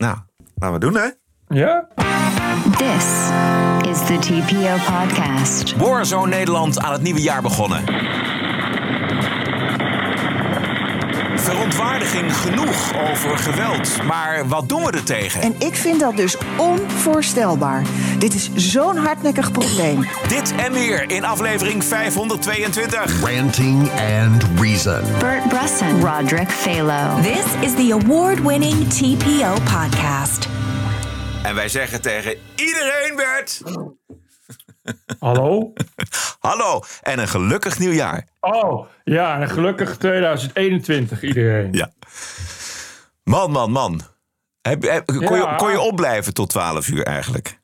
[0.00, 0.16] Nou,
[0.54, 1.08] laten we doen hè.
[1.48, 1.88] Ja?
[2.76, 3.04] This
[3.90, 5.76] is the TPO podcast.
[5.76, 7.84] Warzone Nederland aan het nieuwe jaar begonnen.
[11.60, 14.02] Verontwaardiging genoeg over geweld.
[14.02, 15.40] Maar wat doen we er tegen?
[15.40, 17.84] En ik vind dat dus onvoorstelbaar.
[18.18, 20.06] Dit is zo'n hardnekkig probleem.
[20.28, 23.20] Dit en meer in aflevering 522.
[23.22, 25.02] Ranting and Reason.
[25.18, 27.20] Bert Brusson, Roderick Phalo.
[27.22, 30.48] This is the award winning TPO podcast.
[31.42, 33.62] En wij zeggen tegen iedereen, Bert...
[35.18, 35.72] Hallo?
[36.48, 38.26] Hallo en een gelukkig nieuwjaar.
[38.40, 41.72] Oh, ja, en gelukkig 2021 iedereen.
[41.72, 41.90] Ja.
[43.22, 44.00] Man, man, man.
[44.62, 47.59] Heb, heb- kon, je, kon je opblijven tot 12 uur eigenlijk?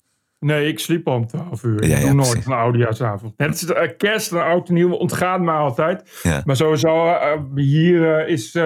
[0.47, 1.83] Nee, ik sliep om 12 uur.
[1.83, 2.47] Ik Ja, ja, doe nooit precies.
[2.47, 3.35] een oudejaarsavond.
[3.37, 6.19] Het is eh, kerst en oud en nieuw ontgaat mij altijd.
[6.23, 6.43] Ja.
[6.45, 8.59] Maar sowieso, eh, hier eh, is,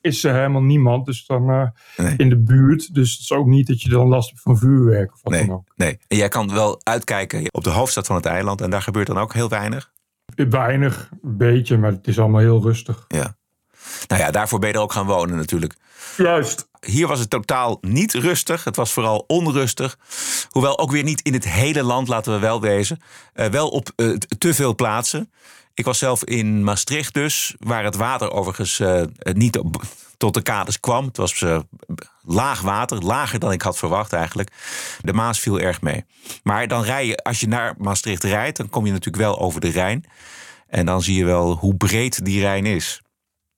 [0.00, 1.06] is er helemaal niemand.
[1.06, 2.14] Dus dan Nee.
[2.16, 2.94] in de buurt.
[2.94, 5.46] Dus het is ook niet dat je dan last hebt van vuurwerk of wat Nee,
[5.46, 5.72] dan ook.
[5.76, 5.98] nee.
[6.08, 8.60] En jij kan wel uitkijken op de hoofdstad van het eiland.
[8.60, 9.92] En daar gebeurt dan ook heel weinig.
[10.34, 13.04] Weinig, een beetje, maar het is allemaal heel rustig.
[13.08, 13.36] Ja.
[14.08, 15.74] Nou ja, daarvoor ben je er ook gaan wonen natuurlijk.
[16.16, 16.68] Juist.
[16.80, 18.64] Hier was het totaal niet rustig.
[18.64, 19.98] Het was vooral onrustig.
[20.50, 23.00] Hoewel ook weer niet in het hele land, laten we wel wezen.
[23.32, 25.30] Eh, wel op eh, te veel plaatsen.
[25.74, 29.82] Ik was zelf in Maastricht dus, waar het water overigens eh, niet op-
[30.16, 31.04] tot de kades kwam.
[31.04, 31.58] Het was eh,
[32.24, 34.50] laag water, lager dan ik had verwacht eigenlijk.
[35.00, 36.04] De Maas viel erg mee.
[36.42, 39.60] Maar dan rij je, als je naar Maastricht rijdt, dan kom je natuurlijk wel over
[39.60, 40.04] de Rijn.
[40.68, 43.02] En dan zie je wel hoe breed die Rijn is.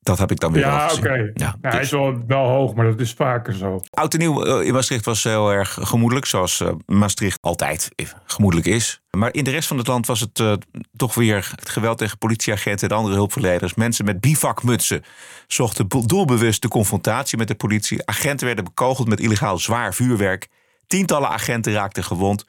[0.06, 1.12] Dat heb ik dan weer wel Ja, oké.
[1.12, 3.80] Ja, Ja, hij dus- is wel, wel hoog, maar dat is vaker zo.
[3.90, 7.88] Oud en nieuw eh, in Maastricht was heel erg gemoedelijk, zoals eh, Maastricht altijd
[8.24, 9.00] gemoedelijk is.
[9.10, 10.52] Maar in de rest van het land was het eh,
[10.96, 13.74] toch weer het geweld tegen politieagenten en andere hulpverleners.
[13.74, 15.04] Mensen met bivakmutsen
[15.46, 18.06] zochten doelbewust de confrontatie met de politie.
[18.06, 20.48] Agenten werden bekogeld met illegaal zwaar vuurwerk.
[20.86, 22.44] Tientallen agenten raakten gewond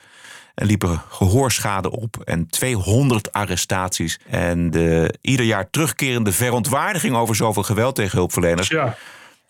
[0.65, 2.21] liepen gehoorschade op.
[2.23, 4.19] En 200 arrestaties.
[4.29, 8.67] En de ieder jaar terugkerende verontwaardiging over zoveel geweld tegen hulpverleners.
[8.67, 8.95] Ja,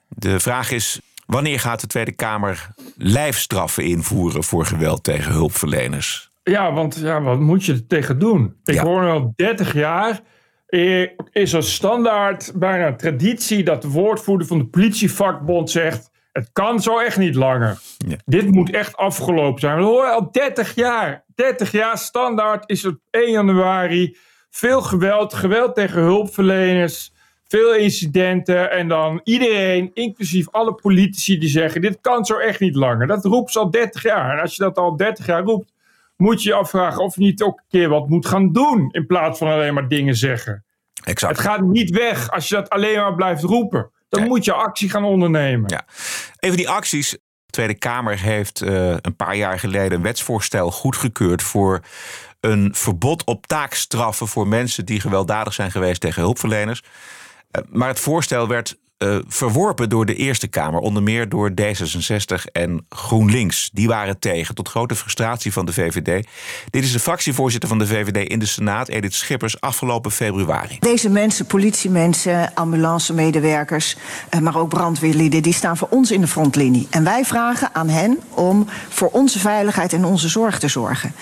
[0.09, 2.67] De vraag is: wanneer gaat de Tweede Kamer
[2.97, 6.29] lijfstraffen invoeren voor geweld tegen hulpverleners?
[6.43, 8.55] ja want ja, wat moet je er tegen doen?
[8.65, 8.83] Ik Ja.
[8.83, 10.19] hoor al 30 jaar.
[10.67, 16.09] eh, Is er standaard bijna traditie dat de woordvoerder van de politievakbond zegt.
[16.37, 17.77] Het kan zo echt niet langer.
[17.97, 18.15] Ja.
[18.25, 19.77] Dit moet echt afgelopen zijn.
[19.77, 21.23] We horen al 30 jaar.
[21.35, 24.17] 30 jaar standaard is het 1 januari.
[24.49, 27.13] Veel geweld, geweld tegen hulpverleners.
[27.47, 28.71] Veel incidenten.
[28.71, 33.07] En dan iedereen, inclusief alle politici, die zeggen: Dit kan zo echt niet langer.
[33.07, 34.33] Dat roept ze al 30 jaar.
[34.33, 35.73] En als je dat al 30 jaar roept,
[36.17, 38.89] moet je je afvragen of je niet ook een keer wat moet gaan doen.
[38.91, 40.63] In plaats van alleen maar dingen zeggen.
[41.03, 41.37] Exact.
[41.37, 43.91] Het gaat niet weg als je dat alleen maar blijft roepen.
[44.09, 44.29] Dan Nee.
[44.29, 45.69] moet je actie gaan ondernemen.
[45.69, 45.85] Ja.
[46.39, 47.09] Een van die acties.
[47.11, 51.81] De Tweede Kamer heeft eh, een paar jaar geleden een wetsvoorstel goedgekeurd voor
[52.39, 56.83] een verbod op taakstraffen voor mensen die gewelddadig zijn geweest tegen hulpverleners.
[57.51, 62.51] Eh, maar het voorstel werd eh, verworpen door de Eerste Kamer, onder meer door D66
[62.51, 63.69] en GroenLinks.
[63.73, 66.27] Die waren tegen, tot grote frustratie van de VVD.
[66.69, 70.77] Dit is de fractievoorzitter van de VVD in de Senaat, Edith Schippers, afgelopen februari.
[70.79, 73.95] Deze mensen, politiemensen, ambulancemedewerkers,
[74.29, 76.87] eh, maar ook brandweerlieden, die staan voor ons in de frontlinie.
[76.89, 81.13] En wij vragen aan hen om voor onze veiligheid en onze zorg te zorgen.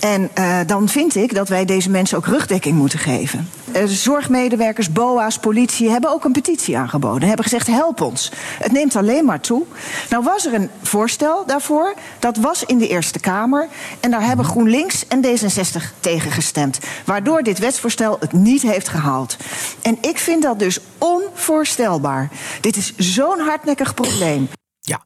[0.00, 3.48] En eh, dan vind ik dat wij deze mensen ook rugdekking moeten geven.
[3.84, 7.11] Zorgmedewerkers, BOA's, politie hebben ook een petitie aangeboden.
[7.20, 8.30] Hebben gezegd: help ons.
[8.58, 9.64] Het neemt alleen maar toe.
[10.10, 11.94] Nou was er een voorstel daarvoor.
[12.18, 13.68] Dat was in de Eerste Kamer.
[14.00, 16.78] En daar hebben GroenLinks en D66 tegen gestemd.
[17.04, 19.36] Waardoor dit wetsvoorstel het niet heeft gehaald.
[19.82, 22.30] En ik vind dat dus onvoorstelbaar.
[22.60, 24.48] Dit is zo'n hardnekkig probleem.
[24.80, 25.00] Ja.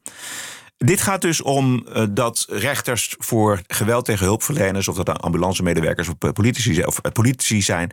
[0.79, 6.09] Dit gaat dus om eh, dat rechters voor geweld tegen hulpverleners, of dat dan ambulancemedewerkers
[6.09, 7.91] of eh, politici, of eh, politici zijn,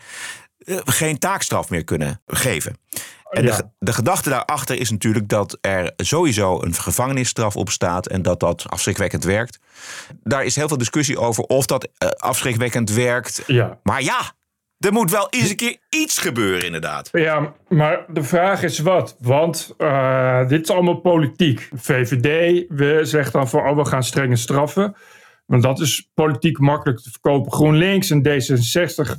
[0.86, 2.78] geen taakstraf meer kunnen geven.
[3.30, 3.56] En Ja.
[3.58, 8.40] de, de gedachte daarachter is natuurlijk dat er sowieso een gevangenisstraf op staat en dat
[8.40, 9.60] dat afschrikwekkend werkt.
[10.24, 13.44] Daar is heel veel discussie over of dat eh, afschrikwekkend werkt.
[13.48, 13.80] Ja.
[13.84, 14.22] Maar ja,
[14.80, 17.10] er moet wel eens een keer iets gebeuren, inderdaad.
[17.12, 19.16] Ja, maar de vraag is wat?
[19.20, 21.70] Want eh, dit is allemaal politiek.
[21.76, 24.96] VVD we zegt dan van, oh, we gaan strenge straffen.
[25.46, 27.52] Want dat is politiek makkelijk te verkopen.
[27.52, 29.12] GroenLinks en D66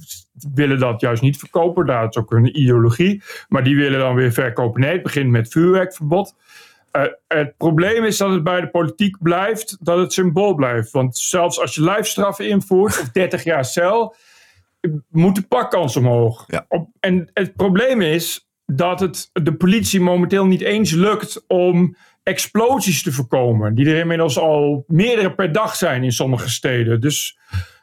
[0.54, 1.86] willen dat juist niet verkopen.
[1.86, 3.22] Daar is ook een ideologie.
[3.48, 4.80] Maar die willen dan weer verkopen.
[4.80, 6.34] Nee, het begint met vuurwerkverbod.
[6.90, 10.90] Eh, het probleem is dat het bij de politiek blijft, dat het symbool blijft.
[10.90, 14.14] Want zelfs als je lijfstraffen invoert, of 30 jaar cel,
[15.10, 16.44] moet de pakkans omhoog.
[16.46, 16.64] Ja.
[16.68, 23.02] Op, en het probleem is dat het de politie momenteel niet eens lukt om explosies
[23.02, 23.74] te voorkomen.
[23.74, 27.00] Die er inmiddels al meerdere per dag zijn in sommige steden.
[27.00, 27.38] Dus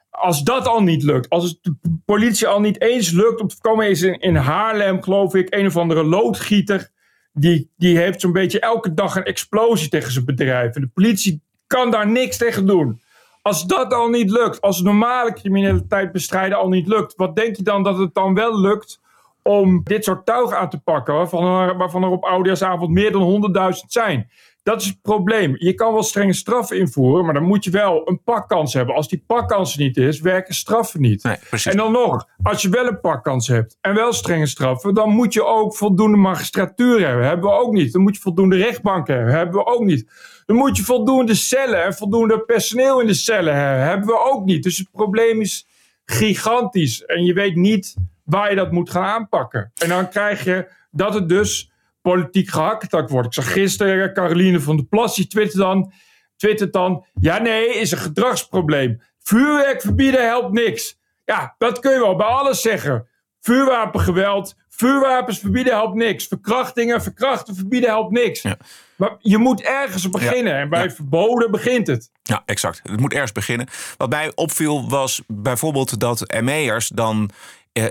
[0.09, 3.55] als dat al niet lukt, als het de politie al niet eens lukt om te
[3.55, 6.89] voorkomen, is in, in Haarlem, geloof ik, een of andere loodgieter.
[7.33, 10.75] Die, die heeft zo'n beetje elke dag een explosie tegen zijn bedrijf.
[10.75, 13.01] En de politie kan daar niks tegen doen.
[13.41, 17.63] Als dat al niet lukt, als normale criminaliteit bestrijden al niet lukt, wat denk je
[17.63, 18.99] dan dat het dan wel lukt
[19.43, 23.51] om dit soort tuig aan te pakken, waarvan er, waarvan er op Oudejaarsavond meer dan
[23.55, 24.29] 100.000 zijn?
[24.63, 25.55] Dat is het probleem.
[25.57, 28.95] Je kan wel strenge straffen invoeren, maar dan moet je wel een pakkans hebben.
[28.95, 31.23] Als die pakkans niet is, werken straffen niet.
[31.23, 31.37] Nee.
[31.63, 35.33] En dan nog, als je wel een pakkans hebt en wel strenge straffen, dan moet
[35.33, 37.25] je ook voldoende magistratuur hebben.
[37.25, 37.93] Hebben we ook niet.
[37.93, 39.33] Dan moet je voldoende rechtbanken hebben.
[39.33, 40.11] Hebben we ook niet.
[40.45, 43.83] Dan moet je voldoende cellen en voldoende personeel in de cellen hebben.
[43.83, 44.63] Hebben we ook niet.
[44.63, 45.67] Dus het probleem is
[46.05, 47.05] gigantisch.
[47.05, 47.95] En je weet niet
[48.25, 49.71] waar je dat moet gaan aanpakken.
[49.75, 51.71] En dan krijg je dat het dus
[52.01, 53.27] politiek gehaktakt wordt.
[53.27, 55.91] Ik zag gisteren Caroline van der Plas, die twittert dan,
[56.35, 57.05] twittert dan...
[57.13, 59.01] Ja, nee, is een gedragsprobleem.
[59.19, 60.99] Vuurwerk verbieden helpt niks.
[61.25, 63.07] Ja, dat kun je wel bij alles zeggen.
[63.39, 66.27] Vuurwapengeweld, vuurwapens verbieden helpt niks.
[66.27, 68.41] Verkrachtingen, verkrachten verbieden helpt niks.
[68.41, 68.57] Ja.
[68.95, 70.53] Maar je moet ergens beginnen.
[70.55, 70.89] En bij Ja.
[70.89, 72.11] verboden begint het.
[72.23, 72.79] Ja, exact.
[72.83, 73.67] Het moet ergens beginnen.
[73.97, 77.29] Wat mij opviel was bijvoorbeeld dat ME'ers dan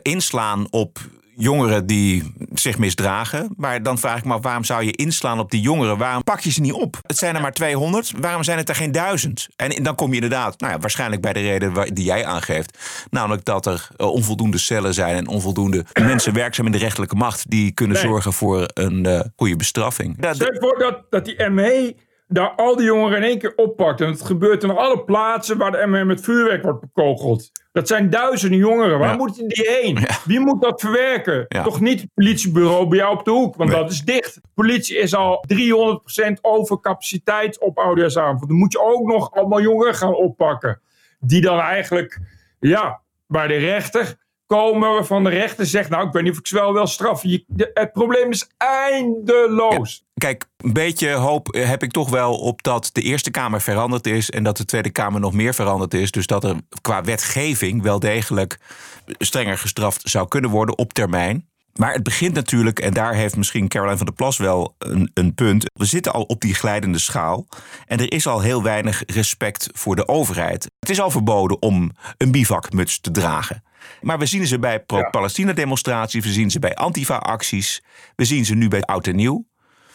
[0.03, 0.99] inslaan op
[1.37, 3.55] jongeren die zich misdragen.
[3.57, 5.99] Maar dan vraag ik me af, waarom zou je inslaan op die jongeren?
[5.99, 6.99] Waarom pak je ze niet op?
[7.07, 8.13] Het zijn er maar 200.
[8.21, 9.49] Waarom zijn het er geen duizend?
[9.57, 12.79] En dan kom je inderdaad, nou ja, waarschijnlijk bij de reden die jij aangeeft.
[13.11, 17.51] Namelijk dat er eh, onvoldoende cellen zijn en onvoldoende mensen werkzaam in de rechterlijke macht
[17.51, 18.07] die kunnen Nee.
[18.07, 20.17] zorgen voor een eh, goede bestraffing.
[20.21, 21.95] Ja, Stel je voor dat, dat die ME
[22.33, 24.01] daar al die jongeren in één keer oppakt.
[24.01, 27.51] En het gebeurt in alle plaatsen waar de ME met vuurwerk wordt bekogeld.
[27.73, 28.99] Dat zijn duizenden jongeren.
[28.99, 29.17] Waar Ja.
[29.17, 29.99] moeten die heen?
[30.25, 31.45] Wie moet dat verwerken?
[31.49, 31.63] Ja.
[31.63, 33.79] Toch niet het politiebureau bij jou op de hoek, want Nee.
[33.81, 34.41] dat is dicht.
[34.55, 38.49] Politie is al 300% over capaciteit op oudejaarsavond.
[38.49, 40.81] Dan moet je ook nog allemaal jongeren gaan oppakken.
[41.21, 42.19] Die dan eigenlijk,
[42.61, 44.17] ja, bij de rechter
[44.57, 45.91] komen waarvan de rechter zegt...
[45.91, 47.45] nou, ik weet niet of ik ze wel wil straffen.
[47.57, 50.05] Het probleem is eindeloos.
[50.15, 54.31] Kijk, een beetje hoop heb ik toch wel op dat de Eerste Kamer veranderd is
[54.31, 56.11] en dat de Tweede Kamer nog meer veranderd is.
[56.11, 58.59] Dus dat er qua wetgeving wel degelijk
[59.07, 61.49] strenger gestraft zou kunnen worden op termijn.
[61.75, 65.35] Maar het begint natuurlijk, en daar heeft misschien Caroline van der Plas wel een, een
[65.35, 65.65] punt.
[65.73, 67.47] We zitten al op die glijdende schaal.
[67.87, 70.67] En er is al heel weinig respect voor de overheid.
[70.81, 73.63] Het is al verboden om een bivakmuts te dragen.
[74.01, 77.83] Maar we zien ze bij pro-Palestina-demonstraties, we zien ze bij Antifa-acties,
[78.17, 79.49] we zien ze nu bij Oud en Nieuw.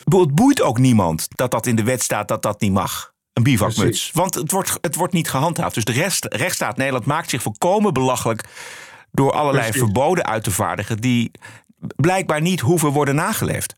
[0.04, 3.14] Het boeit ook niemand dat dat in de wet staat dat dat niet mag.
[3.34, 4.12] Een bivakmuts.
[4.14, 5.76] Want het wordt, het wordt niet gehandhaafd.
[5.76, 8.44] Dus de rest, rechtsstaat Nederland maakt zich volkomen belachelijk
[9.12, 9.82] door allerlei Precies.
[9.82, 11.32] verboden uit te vaardigen die
[11.96, 13.76] blijkbaar niet hoeven worden nageleefd.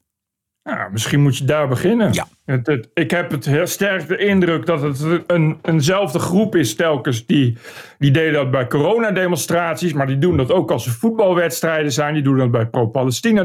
[0.68, 2.14] Ja, misschien moet je daar beginnen.
[2.14, 2.28] Ja.
[2.46, 6.76] Het, het- ik heb het heel sterk de indruk dat het een, eenzelfde groep is
[6.76, 7.26] telkens.
[7.26, 7.58] Die,
[7.98, 12.14] die deden dat bij coronademonstraties, maar die doen dat ook als er voetbalwedstrijden zijn.
[12.14, 12.66] Die doen dat bij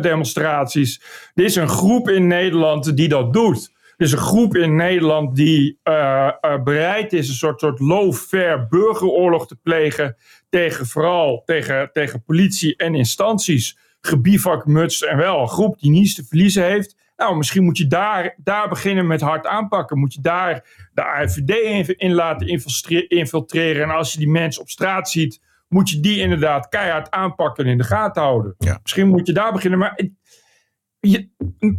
[0.06, 1.02] pro-Palestina-demonstraties.
[1.34, 3.72] Er is een groep in Nederland die dat doet.
[3.96, 8.66] Er is een groep in Nederland die eh, eh, bereid is een soort, soort low-fair
[8.68, 10.16] burgeroorlog te plegen.
[10.48, 13.78] Tegen vooral tegen, tegen politie en instanties.
[14.00, 16.96] Gebivakmutst en wel een groep die niets te verliezen heeft.
[17.22, 19.98] Nou, misschien moet je daar, daar beginnen met hard aanpakken.
[19.98, 23.82] Moet je daar de AFVD in, in laten infiltre- infiltreren.
[23.82, 27.70] En als je die mensen op straat ziet, moet je die inderdaad keihard aanpakken en
[27.70, 28.54] in de gaten houden.
[28.58, 28.78] Ja.
[28.82, 29.78] Misschien moet je daar beginnen.
[29.78, 30.00] Maar
[31.00, 31.28] je,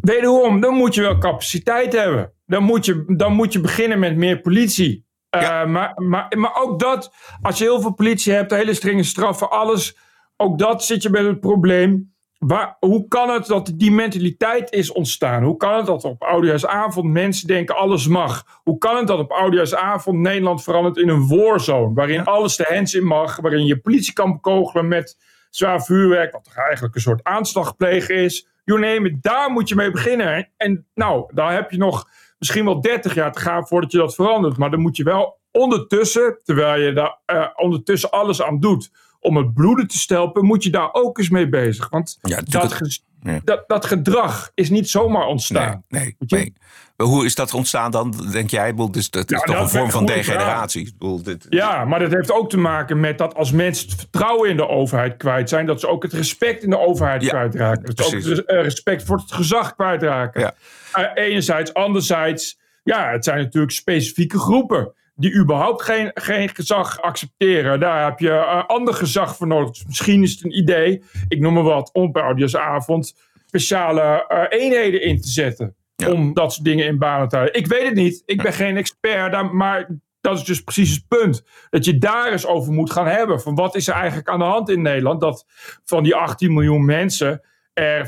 [0.02, 2.34] wederom, dan moet je wel capaciteit hebben.
[2.46, 5.06] Dan moet je, dan moet je beginnen met meer politie.
[5.30, 9.50] Eh, maar, maar, maar ook dat, als je heel veel politie hebt, hele strenge straffen,
[9.50, 9.98] alles.
[10.38, 12.13] Ook dat zit je met het probleem.
[12.48, 15.44] Waar, hoe kan het dat die mentaliteit is ontstaan?
[15.44, 18.62] Hoe kan het dat op oudejaarsavond mensen denken alles mag?
[18.64, 21.94] Hoe kan het dat op oudejaarsavond Nederland verandert in een warzone?
[21.94, 25.18] Waarin alles de hens in mag, waarin je politie kan bekogelen met
[25.50, 28.48] zwaar vuurwerk, wat toch eigenlijk een soort aanslag plegen is.
[28.64, 30.50] You name it, daar moet je mee beginnen.
[30.58, 32.08] En nou, daar heb je nog
[32.38, 34.58] misschien wel 30 jaar te gaan voordat je dat verandert.
[34.58, 38.92] Maar dan moet je wel ondertussen, terwijl je daar eh, ondertussen alles aan doet
[39.24, 41.90] om het bloeden te stelpen, moet je daar ook eens mee bezig.
[41.90, 43.40] Want Ja, dat, ja.
[43.44, 45.84] dat, dat gedrag is niet zomaar ontstaan.
[45.88, 46.54] Nee.
[46.96, 48.74] Hoe is dat ontstaan dan, denk jij?
[48.92, 50.88] Dus dat is Ja, toch dat een vorm van degeneratie.
[50.88, 54.00] Ik bedoel, dit, Ja, maar dat heeft ook te maken met dat als mensen het
[54.00, 57.86] vertrouwen in de overheid kwijt zijn, dat ze ook het respect in de overheid kwijtraken.
[57.86, 58.38] Dat ze ook precies.
[58.38, 60.42] het eh, respect voor het gezag kwijtraken.
[60.42, 60.54] Ja.
[60.92, 67.80] Eh, enerzijds, anderzijds, ja, het zijn natuurlijk specifieke groepen die überhaupt geen, geen gezag accepteren.
[67.80, 69.72] Daar heb je eh, ander gezag voor nodig.
[69.72, 73.16] Dus misschien is het een idee, ik noem maar wat, om bij Oudejaarsavond
[73.46, 75.76] speciale eh, eenheden in te zetten.
[76.10, 77.60] om dat soort dingen in banen te houden.
[77.60, 78.24] Ik weet het niet.
[78.26, 79.90] Ik ben geen expert, daar, maar
[80.22, 81.44] dat is dus precies het punt.
[81.70, 83.42] Dat je daar eens over moet gaan hebben.
[83.42, 85.22] Van wat is er eigenlijk aan de hand in Nederland?
[85.22, 85.46] Dat
[85.84, 87.42] van die 18 miljoen mensen
[87.74, 88.06] er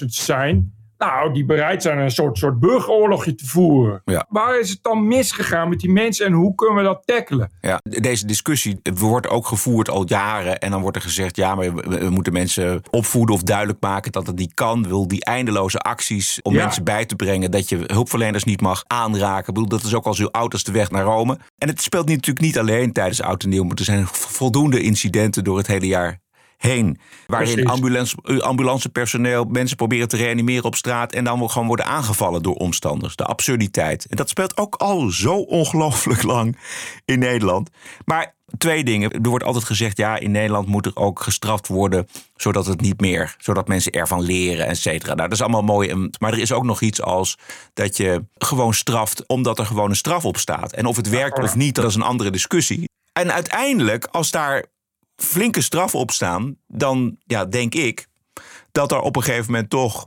[0.00, 4.02] 500.000 zijn nou, die bereid zijn een soort, soort burgeroorlogje te voeren.
[4.04, 4.26] Ja.
[4.28, 7.50] Waar is het dan misgegaan met die mensen en hoe kunnen we dat tackelen?
[7.60, 10.58] Ja, deze discussie wordt ook gevoerd al jaren.
[10.58, 14.26] En dan wordt er gezegd: ja, maar we, moeten mensen opvoeden of duidelijk maken dat
[14.26, 14.88] het niet kan.
[14.88, 16.62] Wil die eindeloze acties om Ja.
[16.62, 19.48] mensen bij te brengen dat je hulpverleners niet mag aanraken.
[19.48, 21.38] Ik bedoel, dat is ook al zo oud als de weg naar Rome.
[21.58, 25.44] En het speelt natuurlijk niet alleen tijdens oud en nieuw, maar er zijn voldoende incidenten
[25.44, 26.20] door het hele jaar
[26.58, 26.98] heen.
[27.26, 27.70] Waarin Precies.
[27.70, 31.12] ambulance, eh, ambulancepersoneel mensen proberen te reanimeren op straat.
[31.12, 33.16] en dan gewoon worden aangevallen door omstanders.
[33.16, 34.06] De absurditeit.
[34.06, 36.58] En dat speelt ook al zo ongelooflijk lang
[37.04, 37.70] in Nederland.
[38.04, 39.10] Maar twee dingen.
[39.10, 42.08] Er wordt altijd gezegd: ja, in Nederland moet er ook gestraft worden.
[42.36, 43.34] zodat het niet meer.
[43.38, 45.14] zodat mensen ervan leren, et cetera.
[45.14, 46.08] Nou, dat is allemaal mooi.
[46.18, 47.38] Maar er is ook nog iets als
[47.74, 49.26] dat je gewoon straft.
[49.26, 50.72] omdat er gewoon een straf op staat.
[50.72, 52.88] En of het werkt of niet, dat is een andere discussie.
[53.12, 54.64] En uiteindelijk, als daar
[55.22, 58.06] flinke straffen op staan, dan ja, denk ik
[58.72, 60.06] dat er op een gegeven moment toch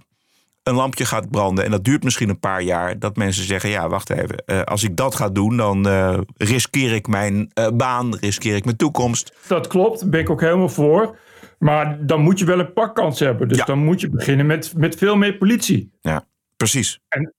[0.64, 1.66] een lampje gaat branden.
[1.66, 3.00] En dat duurt misschien een paar jaar.
[3.00, 4.46] Dat mensen zeggen: ja, wacht even.
[4.46, 8.66] eh, als ik dat ga doen, dan eh, riskeer ik mijn eh, baan, riskeer ik
[8.66, 9.34] mijn toekomst.
[9.48, 11.18] Dat klopt, daar ben ik ook helemaal voor.
[11.60, 13.48] Maar dan moet je wel een pakkans hebben.
[13.48, 13.66] Dus Ja.
[13.66, 15.92] dan moet je beginnen met, met veel meer politie.
[16.02, 16.28] Ja,
[16.58, 17.00] precies.
[17.06, 17.34] En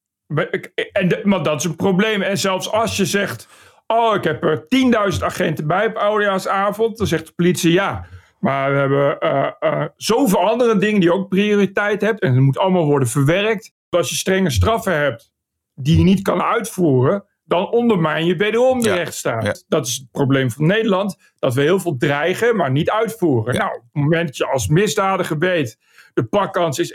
[1.09, 2.23] de- maar dat is een probleem.
[2.23, 3.49] En zelfs als je zegt:
[3.93, 4.67] Oh, ik heb er
[5.15, 6.99] 10.000 agenten bij op oudejaarsavond.
[6.99, 8.07] Dan zegt de politie ja.
[8.41, 12.21] Maar we hebben eh, eh, zoveel andere dingen die ook prioriteit hebben.
[12.29, 13.73] En het moet allemaal worden verwerkt.
[13.89, 15.33] Als je strenge straffen hebt
[15.75, 17.25] die je niet kan uitvoeren.
[17.45, 19.45] Dan ondermijn je wederom de Ja, rechtsstaat.
[19.45, 19.55] ja.
[19.69, 21.17] Dat is het probleem van Nederland.
[21.39, 23.55] Dat we heel veel dreigen, maar niet uitvoeren.
[23.55, 23.59] Ja.
[23.59, 25.79] Nou, op het moment dat je als misdadiger weet...
[26.15, 26.95] de pakkans is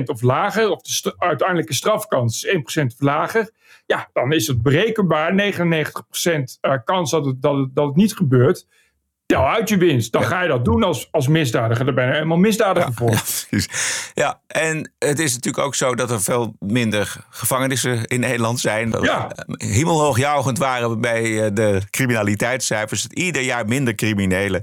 [0.00, 0.70] 1% of lager...
[0.70, 3.50] of de uiteindelijke strafkans is 1% of lager...
[3.86, 5.32] ja, dan is het berekenbaar.
[5.32, 5.34] 99%
[6.60, 8.66] eh, kans dat het, dat, het, dat het niet gebeurt.
[9.34, 10.12] Tel uit je winst.
[10.12, 11.84] Dan ga je dat doen als, als misdadiger.
[11.84, 13.10] Daar ben je helemaal misdadiger voor.
[13.10, 13.68] Ja, precies.
[14.14, 18.94] Ja, en het is natuurlijk ook zo dat er veel minder gevangenissen in Nederland zijn.
[19.00, 19.30] Ja.
[19.46, 23.06] Hemelhoogjuichend waren we bij eh, de criminaliteitscijfers.
[23.06, 24.62] Ieder jaar minder criminelen.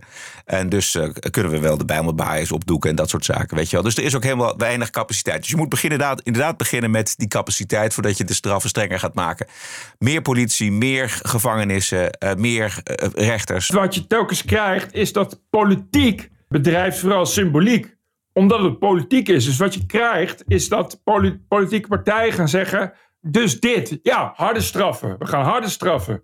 [0.52, 3.58] En dus eh, kunnen we wel de Bijlmerbaaiers opdoeken en dat soort zaken.
[3.58, 3.86] Weet je wel.
[3.86, 5.42] Dus er is ook helemaal weinig capaciteit.
[5.42, 7.94] Dus je moet beginnen, inderdaad, inderdaad beginnen met die capaciteit...
[7.94, 9.48] voordat je de straffen strenger gaat maken.
[9.98, 13.70] Meer politie, meer gevangenissen, eh, meer eh, rechters.
[13.70, 14.61] Wat je telkens krijgt
[14.92, 17.96] is dat politiek bedrijft vooral symboliek.
[18.34, 19.46] Omdat het politiek is.
[19.46, 22.94] Dus wat je krijgt is dat poli- politieke partijen gaan zeggen...
[23.24, 25.16] Dus dit, ja, harde straffen.
[25.20, 26.24] We gaan harde straffen.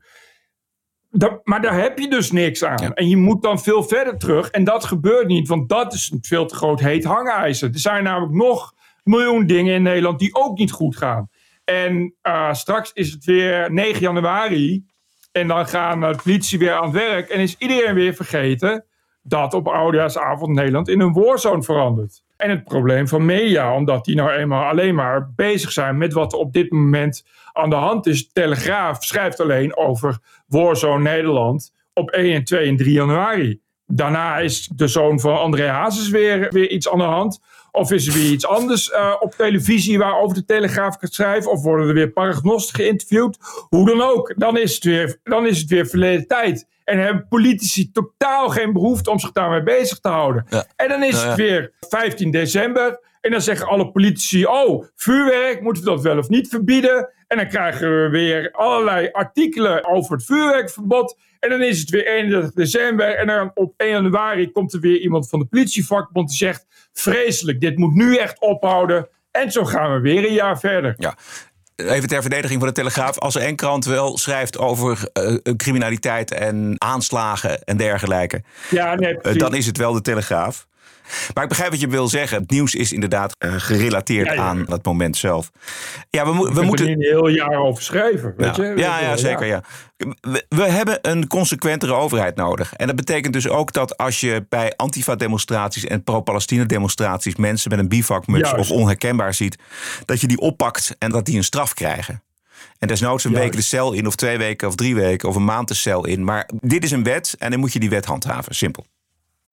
[1.44, 2.78] Maar daar heb je dus niks aan.
[2.82, 2.94] Ja.
[2.94, 4.50] En je moet dan veel verder terug.
[4.50, 7.70] En dat gebeurt niet, want dat is een veel te groot heet hangijzer.
[7.74, 11.30] Er zijn namelijk nog miljoen dingen in Nederland die ook niet goed gaan.
[11.64, 14.86] En eh, straks is het weer 9 januari.
[15.32, 17.30] En dan gaan eh, de politie weer aan het werk.
[17.30, 18.86] En is iedereen weer vergeten
[19.22, 22.24] dat op oudejaarsavond Nederland in een warzone verandert.
[22.38, 26.34] En het probleem van media, omdat die nou eenmaal alleen maar bezig zijn met wat
[26.34, 28.32] er op dit moment aan de hand is.
[28.32, 33.62] Telegraaf schrijft alleen over Warzone Nederland op 1 en 2 en 3 januari.
[33.86, 37.40] Daarna is de zoon van André Hazes weer, weer iets aan de hand.
[37.72, 41.52] Of is er weer iets anders eh, op televisie waarover de Telegraaf gaat schrijven?
[41.52, 43.38] Of worden er weer paragnosten geïnterviewd?
[43.70, 44.34] Hoe dan ook.
[44.38, 46.68] Dan is het weer, dan is het weer verleden tijd.
[46.84, 50.46] En hebben politici totaal geen behoefte om zich daarmee bezig te houden.
[50.50, 50.66] Ja.
[50.76, 51.30] En dan is Nou ja.
[51.30, 53.00] het weer 15 december.
[53.22, 57.10] En dan zeggen alle politici: Oh, vuurwerk, moeten we dat wel of niet verbieden?
[57.28, 61.18] En dan krijgen we weer allerlei artikelen over het vuurwerkverbod.
[61.40, 63.16] En dan is het weer 31 december.
[63.16, 67.62] En dan op 1 januari komt er weer iemand van de politievakbond die zegt: Vreselijk,
[67.62, 69.08] dit moet nu echt ophouden.
[69.32, 70.94] En zo gaan we weer een jaar verder.
[70.98, 71.16] Ja.
[71.76, 73.20] Even ter verdediging van de Telegraaf.
[73.20, 79.36] Als één krant wel schrijft over eh, criminaliteit en aanslagen en dergelijke, Ja, nee, eh,
[79.36, 80.68] dan is het wel de Telegraaf.
[81.34, 82.40] Maar ik begrijp wat je wil zeggen.
[82.40, 84.42] Het nieuws is inderdaad eh, gerelateerd Ja, ja.
[84.42, 85.52] aan dat moment zelf.
[86.10, 86.66] Ja, we, mo- we moeten.
[86.66, 88.34] moeten een heel jaar over schrijven.
[88.38, 88.78] Weet Ja, je?
[88.78, 89.46] ja, ja, zeker.
[89.46, 89.64] Ja.
[90.22, 92.74] We, we hebben een consequentere overheid nodig.
[92.74, 97.88] En dat betekent dus ook dat als je bij Antifa-demonstraties en pro-Palestina-demonstraties mensen met een
[97.90, 99.58] bivakmuts of onherkenbaar ziet,
[100.06, 102.22] dat je die oppakt en dat die een straf krijgen.
[102.80, 105.46] En desnoods een week de cel in, of twee weken, of drie weken, of een
[105.46, 106.24] maand de cel in.
[106.24, 108.56] Maar dit is een wet en dan moet je die wet handhaven.
[108.56, 108.86] Simpel.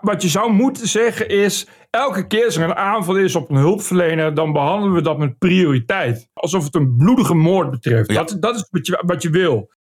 [0.04, 3.56] Wat je zou moeten zeggen is: elke keer als er een aanval is op een
[3.56, 6.28] hulpverlener, dan behandelen we dat met prioriteit.
[6.32, 8.10] Alsof het een bloedige moord betreft.
[8.10, 8.22] Ja.
[8.22, 9.72] Dat, dat is wat je, wat je wil.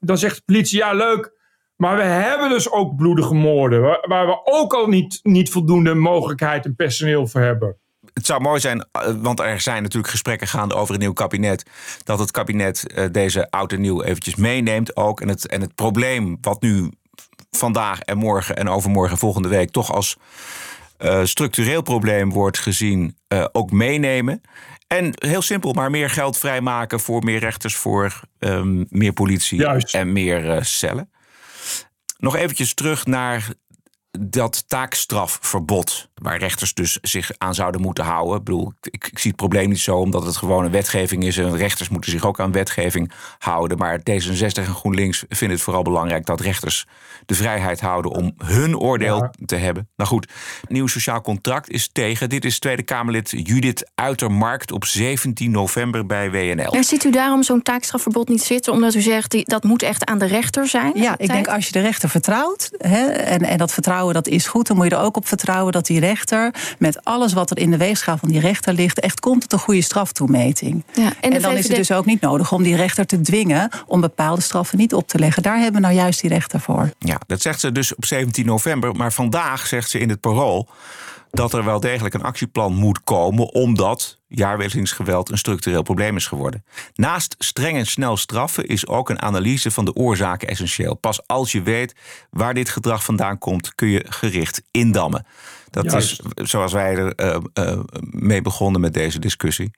[0.00, 1.40] Dan zegt de politie: ja, leuk.
[1.76, 3.80] Maar we hebben dus ook bloedige moorden.
[3.80, 7.76] Waar, waar we ook al niet, niet voldoende mogelijkheid en personeel voor hebben.
[8.12, 11.64] het zou mooi zijn, eh, want er zijn natuurlijk gesprekken gaande over een nieuw kabinet.
[12.04, 15.20] Dat het kabinet eh, deze oud en nieuw eventjes meeneemt ook.
[15.20, 16.90] En het, en het probleem wat nu
[17.56, 20.16] vandaag en morgen en overmorgen volgende week toch als
[20.96, 24.42] eh, structureel probleem wordt gezien, eh, ook meenemen.
[24.86, 29.94] En heel simpel, maar meer geld vrijmaken voor meer rechters, voor ehm, meer politie Juist.
[29.94, 31.10] en meer eh, cellen.
[32.18, 33.48] Nog eventjes terug naar
[34.18, 38.36] dat taakstrafverbod, waar rechters dus zich aan zouden moeten houden.
[38.38, 41.36] Ik bedoel, ik, ik zie het probleem niet zo, omdat het gewoon een wetgeving is
[41.38, 43.78] en rechters moeten zich ook aan wetgeving houden.
[43.78, 46.86] Maar D66 en GroenLinks vinden het vooral belangrijk dat rechters
[47.26, 49.30] de vrijheid houden om hun oordeel Ja.
[49.46, 49.88] te hebben.
[49.96, 50.32] Nou goed,
[50.68, 52.28] nieuw sociaal contract is tegen.
[52.28, 56.72] Dit is Tweede Kamerlid Judith Uitermarkt op 17 november bij WNL.
[56.72, 58.72] En ziet u daarom zo'n taakstrafverbod niet zitten?
[58.72, 60.92] Omdat u zegt, dat moet echt aan de rechter zijn?
[60.94, 64.46] Ja, ik denk als je de rechter vertrouwt, hè, en, en dat vertrouwen dat is
[64.46, 66.11] goed, dan moet je er ook op vertrouwen dat die rechter,
[66.78, 69.58] met alles wat er in de weegschaal van die rechter ligt, echt komt tot een
[69.58, 70.84] goede straftoemeting.
[70.94, 74.00] Ja, en dan is het dus ook niet nodig om die rechter te dwingen om
[74.00, 75.42] bepaalde straffen niet op te leggen.
[75.42, 76.92] Daar hebben we nou juist die rechter voor.
[76.98, 78.94] Ja, dat zegt ze dus op 17 november.
[78.94, 80.68] Maar vandaag zegt ze in het parool
[81.32, 86.64] dat er wel degelijk een actieplan moet komen, omdat jaarwisselingsgeweld een structureel probleem is geworden.
[86.94, 90.94] Naast streng en snel straffen is ook een analyse van de oorzaken essentieel.
[90.94, 91.94] Pas als je weet
[92.30, 95.26] waar dit gedrag vandaan komt, kun je gericht indammen.
[95.72, 96.22] Dat Juist.
[96.34, 97.78] is zoals wij er eh, eh,
[98.10, 99.70] mee begonnen met deze discussie.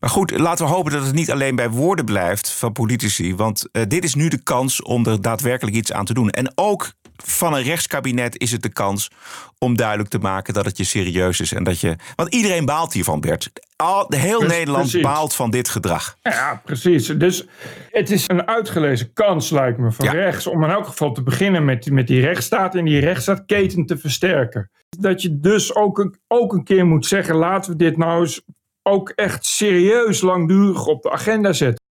[0.00, 3.34] Maar goed, laten we hopen dat het niet alleen bij woorden blijft van politici.
[3.34, 6.30] Want eh, dit is nu de kans om er daadwerkelijk iets aan te doen.
[6.30, 6.92] En ook
[7.24, 9.10] van een rechtskabinet is het de kans
[9.58, 11.52] om duidelijk te maken dat het je serieus is.
[11.52, 11.96] En dat je.
[12.16, 13.50] Want iedereen baalt hiervan, Bert.
[13.76, 15.02] Al, heel Nederland precies.
[15.02, 16.16] baalt van dit gedrag.
[16.22, 17.06] Ja, precies.
[17.06, 17.46] Dus
[17.90, 20.12] het is een uitgelezen kans, lijkt me, van Ja.
[20.12, 20.46] rechts.
[20.46, 24.70] om in elk geval te beginnen met, met die rechtsstaat en die rechtsstaatketen te versterken.
[24.88, 28.42] Dat je dus ook een, ook een keer moet zeggen: laten we dit nou eens
[28.82, 31.86] ook echt serieus langdurig op de agenda zetten.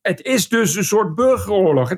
[0.00, 1.92] Het is dus een soort burgeroorlog.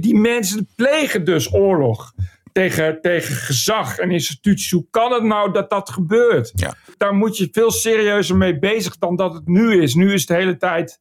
[0.00, 2.12] Die mensen plegen dus oorlog
[2.52, 4.70] tegen, tegen gezag en instituties.
[4.70, 6.52] Hoe kan het nou dat dat gebeurt?
[6.54, 6.74] Ja.
[6.96, 9.94] Daar moet je veel serieuzer mee bezig dan dat het nu is.
[9.94, 11.00] Nu is het de hele tijd.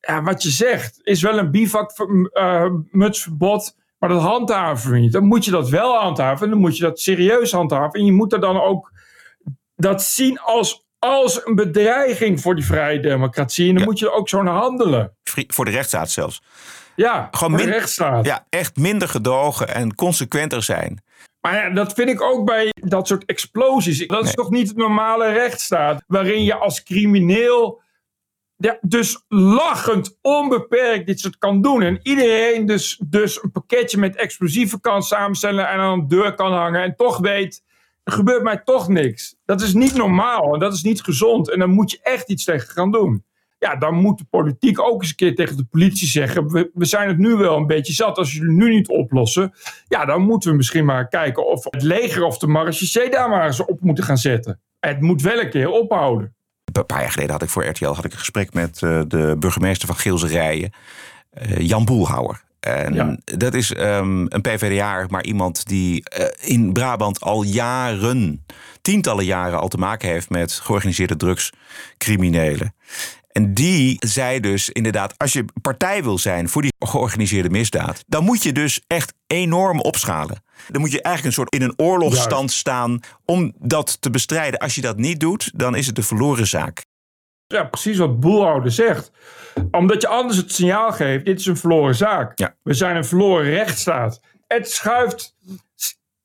[0.00, 5.12] Ja, wat je zegt, is wel een bivakmutsverbod, maar dat handhaven we niet.
[5.12, 8.00] Dan moet je dat wel handhaven en dan moet je dat serieus handhaven.
[8.00, 8.92] En je moet er dan ook
[9.76, 13.68] dat zien als, als een bedreiging voor die vrije democratie.
[13.68, 13.88] En dan Ja.
[13.88, 15.16] moet je er ook zo naar handelen.
[15.46, 16.42] Voor de rechtsstaat zelfs.
[16.96, 18.24] Ja, Gewoon voor de rechtsstaat.
[18.26, 21.02] Ja, echt minder gedogen en consequenter zijn.
[21.40, 24.06] Maar ja, dat vind ik ook bij dat soort explosies.
[24.06, 24.34] Dat is Nee.
[24.34, 26.02] toch niet het normale rechtsstaat.
[26.06, 27.82] Waarin je als crimineel
[28.64, 31.82] ja, dus lachend onbeperkt dit soort kan doen.
[31.82, 36.52] En iedereen dus, dus een pakketje met explosieven kan samenstellen en aan een deur kan
[36.52, 36.82] hangen.
[36.82, 37.62] En toch weet,
[38.02, 39.36] er gebeurt mij toch niks.
[39.44, 41.50] Dat is niet normaal en dat is niet gezond.
[41.50, 43.24] En daar moet je echt iets tegen gaan doen.
[43.58, 46.84] Ja, dan moet de politiek ook eens een keer tegen de politie zeggen: we, we
[46.84, 48.18] zijn het nu wel een beetje zat.
[48.18, 49.52] Als jullie nu niet oplossen,
[49.88, 53.46] ja, dan moeten we misschien maar kijken of het leger of de marechaussee daar maar
[53.46, 54.60] eens op moeten gaan zetten.
[54.80, 56.34] Het moet wel een keer ophouden.
[56.72, 59.36] Een paar jaar geleden had ik voor RTL had ik een gesprek met eh, de
[59.38, 60.72] burgemeester van Geelse Rijen,
[61.30, 62.42] eh, Jan Boelhouwer.
[62.60, 63.16] En Ja.
[63.24, 68.44] dat is ehm, een PvdA, maar iemand die eh, in Brabant al jaren,
[68.82, 72.74] tientallen jaren al te maken heeft met georganiseerde drugscriminelen.
[73.34, 78.24] En die zei dus inderdaad, als je partij wil zijn voor die georganiseerde misdaad, dan
[78.24, 80.44] moet je dus echt enorm opschalen.
[80.68, 84.60] Dan moet je eigenlijk een soort in een oorlogsstand staan om dat te bestrijden.
[84.60, 86.84] Als je dat niet doet, dan is het een verloren zaak.
[87.46, 89.10] Ja, precies wat Boelhouder zegt.
[89.70, 92.38] Omdat je anders het signaal geeft: dit is een verloren zaak.
[92.38, 92.56] Ja.
[92.62, 94.20] We zijn een verloren rechtsstaat.
[94.46, 95.36] Het schuift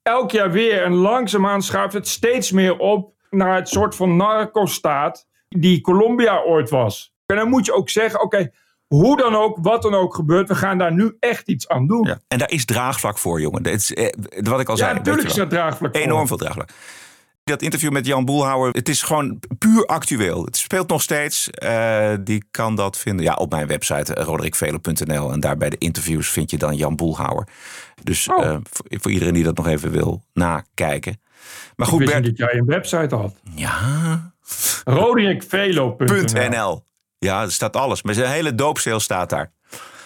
[0.01, 5.27] elk jaar weer en langzaamaan schuift het steeds meer op naar het soort van narco-staat
[5.49, 7.13] die Colombia ooit was.
[7.25, 8.51] En dan moet je ook zeggen: oké,
[8.88, 12.03] hoe dan ook, wat dan ook gebeurt, we gaan daar nu echt iets aan doen.
[12.03, 12.19] Ja, Ja.
[12.27, 13.63] En daar is draagvlak voor, jongen.
[13.63, 14.07] Dat is, eh,
[14.41, 14.89] wat ik al zei.
[14.89, 15.95] weet natuurlijk is dat draagvlak.
[15.95, 16.03] voor.
[16.05, 16.69] Enorm veel draagvlak.
[17.43, 20.45] Dat interview met Jan Boelhouwer, het is gewoon puur actueel.
[20.45, 21.49] Het speelt nog steeds.
[21.49, 25.31] Eh, die kan dat vinden ja, op mijn website eh, roderikvelen.nl.
[25.31, 27.47] En daar bij de interviews vind je dan Jan Boelhouwer.
[28.03, 28.38] Dus Oh.
[28.39, 31.21] voor, voor iedereen die dat nog even wil nakijken.
[31.75, 32.23] Maar Ik goed, Bert.
[32.25, 33.35] dat jij een website had.
[33.55, 34.33] Ja,
[34.83, 36.85] Roderickvelo.nl .nl.
[37.17, 38.03] Ja, er staat alles.
[38.03, 39.51] Maar zijn hele doopseel staat daar.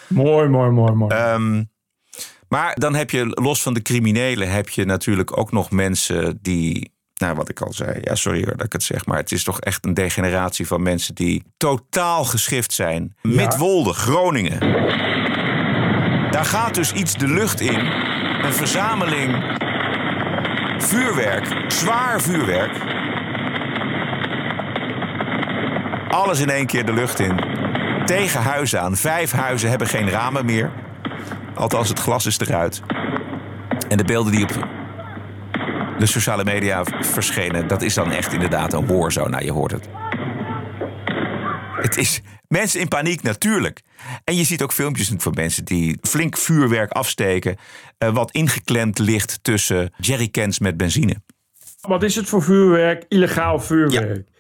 [0.07, 1.15] Mooi, mooi, mooi, mooi.
[1.15, 1.63] Ehm,
[2.47, 6.91] maar dan heb je, los van de criminelen, heb je natuurlijk ook nog mensen die.
[7.13, 9.43] Nou, wat ik al zei, ja, sorry hoor dat ik het zeg, maar het is
[9.43, 13.15] toch echt een degeneratie van mensen die totaal geschift zijn.
[13.21, 14.59] Midwolde, Groningen.
[16.31, 17.79] Daar gaat dus iets de lucht in.
[18.43, 19.57] Een verzameling
[20.77, 23.02] vuurwerk, zwaar vuurwerk.
[26.13, 27.39] Alles in één keer de lucht in.
[28.05, 28.97] Tegen huizen aan.
[28.97, 30.71] Vijf huizen hebben geen ramen meer.
[31.55, 32.81] Althans, het glas is eruit.
[33.89, 34.67] En de beelden die op
[35.99, 39.29] de sociale media verschenen, dat is dan echt inderdaad een warzone.
[39.29, 39.89] Nou, je hoort het.
[41.81, 43.81] Het is mensen in paniek, natuurlijk.
[44.23, 47.55] En je ziet ook filmpjes van mensen die flink vuurwerk afsteken.
[47.97, 51.15] eh, wat ingeklemd ligt tussen jerrycans met benzine.
[51.81, 53.05] Wat is het voor vuurwerk?
[53.07, 54.15] Illegaal vuurwerk.
[54.15, 54.32] Ja,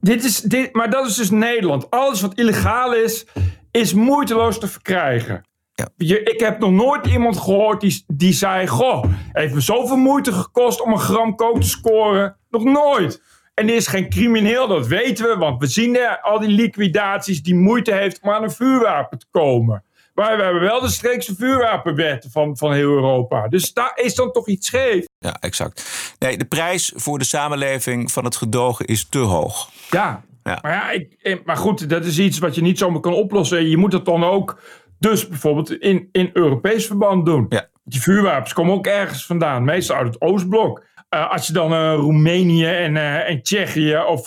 [0.00, 1.90] dit is, dit, maar dat is dus Nederland.
[1.90, 3.26] Alles wat illegaal is,
[3.70, 5.48] is moeiteloos te verkrijgen.
[5.74, 5.88] Ja.
[5.96, 10.32] Je, ik heb nog nooit iemand gehoord die, die zei: Goh, heeft me zoveel moeite
[10.32, 12.36] gekost om een gram coke te scoren.
[12.50, 13.22] Nog nooit.
[13.54, 17.42] En die is geen crimineel, dat weten we, want we zien er al die liquidaties
[17.42, 19.84] die moeite heeft om aan een vuurwapen te komen.
[20.20, 23.48] Maar we hebben wel de streekse vuurwapenwetten van, van heel Europa.
[23.48, 25.04] Dus daar is dan toch iets scheef.
[25.18, 25.90] Ja, exact.
[26.18, 29.70] Nee, de prijs voor de samenleving van het gedogen is te hoog.
[29.90, 30.58] Ja, Ja.
[30.62, 33.68] Maar, ja ik, maar goed, dat is iets wat je niet zomaar kan oplossen.
[33.68, 34.60] Je moet het dan ook
[34.98, 37.46] dus bijvoorbeeld in, in Europees verband doen.
[37.48, 37.68] Ja.
[37.84, 40.84] Die vuurwapens komen ook ergens vandaan, meestal uit het Oostblok.
[41.08, 44.26] Eh, als je dan eh, Roemenië en, eh, en Tsjechië of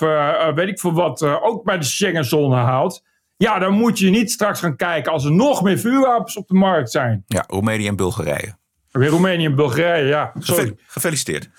[0.55, 3.03] weet ik veel wat ook bij de Schengenzone haalt.
[3.37, 6.53] Ja, dan moet je niet straks gaan kijken als er nog meer vuurwapens op de
[6.53, 7.23] markt zijn.
[7.27, 8.55] Ja, Roemenië en Bulgarije.
[8.91, 10.31] Weer Roemenië en Bulgarije, ja.
[10.39, 10.61] Sorry.
[10.63, 11.49] Gefe- Gefeliciteerd.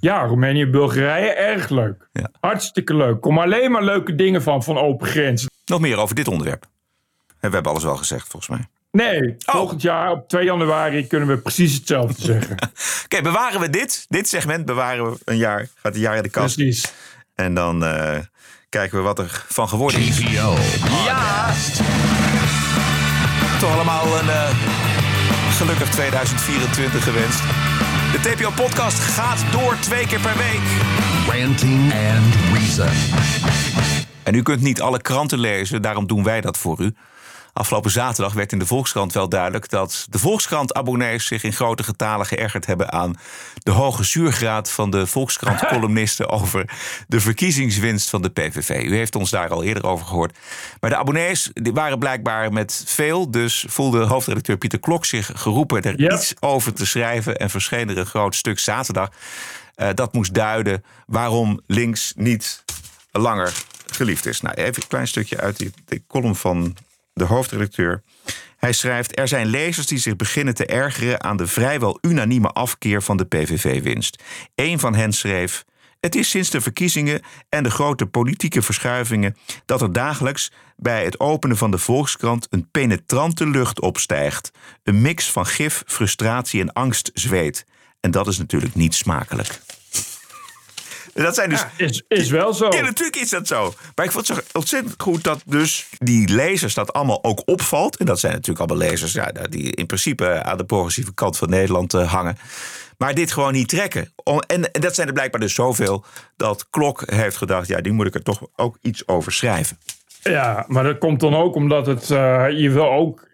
[0.00, 2.08] Ja, Roemenië en Bulgarije, erg leuk.
[2.12, 2.30] Ja.
[2.40, 3.20] Hartstikke leuk.
[3.20, 5.50] Kom alleen maar leuke dingen van, van open grenzen.
[5.64, 6.66] Nog meer over dit onderwerp.
[7.26, 8.66] We hebben alles wel gezegd, volgens mij.
[8.90, 9.54] Nee, Oh.
[9.54, 12.56] volgend jaar op 2 januari kunnen we precies hetzelfde zeggen.
[13.04, 14.06] Oké, bewaren we dit.
[14.08, 15.68] Dit segment bewaren we een jaar.
[15.74, 16.54] Gaat een jaar in de kast.
[16.54, 16.92] precies.
[17.34, 18.18] En dan eh,
[18.74, 20.16] kijken we wat er van geworden is.
[20.16, 20.56] TPO
[21.04, 21.52] Ja!
[23.60, 24.50] Toch allemaal een eh,
[25.50, 27.40] gelukkig 2024 gewenst.
[28.12, 30.60] De TPO-podcast gaat door twee keer per week.
[31.40, 32.88] Ranting and Reason.
[34.22, 36.94] En u kunt niet alle kranten lezen, daarom doen wij dat voor u.
[37.54, 42.26] Afgelopen zaterdag werd in de Volkskrant wel duidelijk dat de Volkskrant-abonnees zich in grote getalen
[42.26, 43.16] geërgerd hebben aan
[43.62, 46.70] de hoge zuurgraad van de Volkskrant-columnisten over
[47.08, 48.82] de verkiezingswinst van de PVV.
[48.84, 50.38] U heeft ons daar al eerder over gehoord.
[50.80, 55.82] Maar de abonnees die waren blijkbaar met veel, dus voelde hoofdredacteur Pieter Klok zich geroepen
[55.82, 59.08] er iets over te schrijven en verscheen er een groot stuk zaterdag.
[59.74, 62.64] Eh, dat moest duiden waarom links niet
[63.12, 63.52] langer
[63.90, 64.40] geliefd is.
[64.40, 66.76] Nou, even een klein stukje uit die, die column van
[67.14, 68.02] de hoofdredacteur.
[68.56, 73.02] Hij schrijft: Er zijn lezers die zich beginnen te ergeren aan de vrijwel unanieme afkeer
[73.02, 74.22] van de PVV-winst.
[74.54, 75.64] Eén van hen schreef.
[76.00, 81.20] Het is sinds de verkiezingen en de grote politieke verschuivingen dat er dagelijks bij het
[81.20, 84.50] openen van de Volkskrant een penetrante lucht opstijgt.
[84.82, 87.66] Een mix van gif, frustratie en angst zweet.
[88.00, 89.60] En dat is natuurlijk niet smakelijk.
[91.14, 92.68] Dat zijn dus Is, is wel zo.
[92.70, 93.74] ja, natuurlijk is dat zo.
[93.94, 97.96] Maar ik vond het zo ontzettend goed dat dus die lezers dat allemaal ook opvalt.
[97.96, 101.50] En dat zijn natuurlijk allemaal lezers ja, die in principe aan de progressieve kant van
[101.50, 102.36] Nederland eh, hangen.
[102.98, 104.12] Maar dit gewoon niet trekken.
[104.46, 106.04] En dat zijn er blijkbaar dus zoveel
[106.36, 107.68] dat Klok heeft gedacht...
[107.68, 109.78] ja, die moet ik er toch ook iets over schrijven.
[110.22, 113.28] Ja, maar dat komt dan ook omdat het, eh, je wil ook,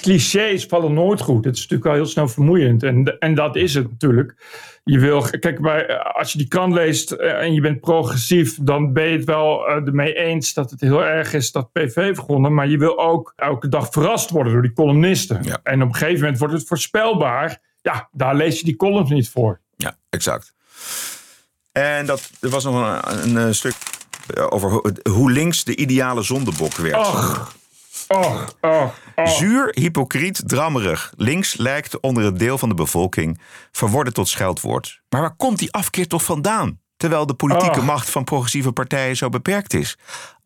[0.00, 1.44] clichés vallen nooit goed.
[1.44, 2.82] Het is natuurlijk wel heel snel vermoeiend.
[2.82, 4.34] En, en dat is het natuurlijk.
[4.88, 8.92] Je wil, kijk, bij, als je die krant leest eh, en je bent progressief, dan
[8.92, 12.54] ben je het wel eh, ermee eens dat het heel erg is dat PV begonnen.
[12.54, 15.42] Maar je wil ook elke dag verrast worden door die columnisten.
[15.42, 15.58] Ja.
[15.62, 17.60] En op een gegeven moment wordt het voorspelbaar.
[17.82, 19.60] Ja, daar lees je die columns niet voor.
[19.76, 20.54] Ja, exact.
[21.72, 23.74] En dat, er was nog een, een, stuk
[24.48, 26.96] over ho- hoe links de ideale zondebok werd.
[26.96, 27.56] Och,
[28.08, 28.92] och, och.
[29.28, 31.12] Zuur, hypocriet, drammerig.
[31.16, 33.40] Links lijkt onder het deel van de bevolking
[33.72, 35.00] verworden tot scheldwoord.
[35.08, 36.80] Maar waar komt die afkeer toch vandaan?
[36.96, 39.96] Terwijl de politieke macht van progressieve partijen zo beperkt is.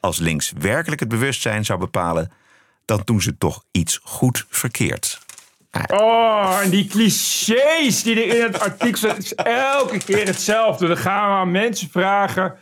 [0.00, 2.32] Als links werkelijk het bewustzijn zou bepalen,
[2.84, 5.20] dan doen ze toch iets goed verkeerd.
[5.86, 10.86] Oh, en die clichés die er in het artikel het is elke keer hetzelfde.
[10.86, 12.54] Dan gaan we aan mensen vragen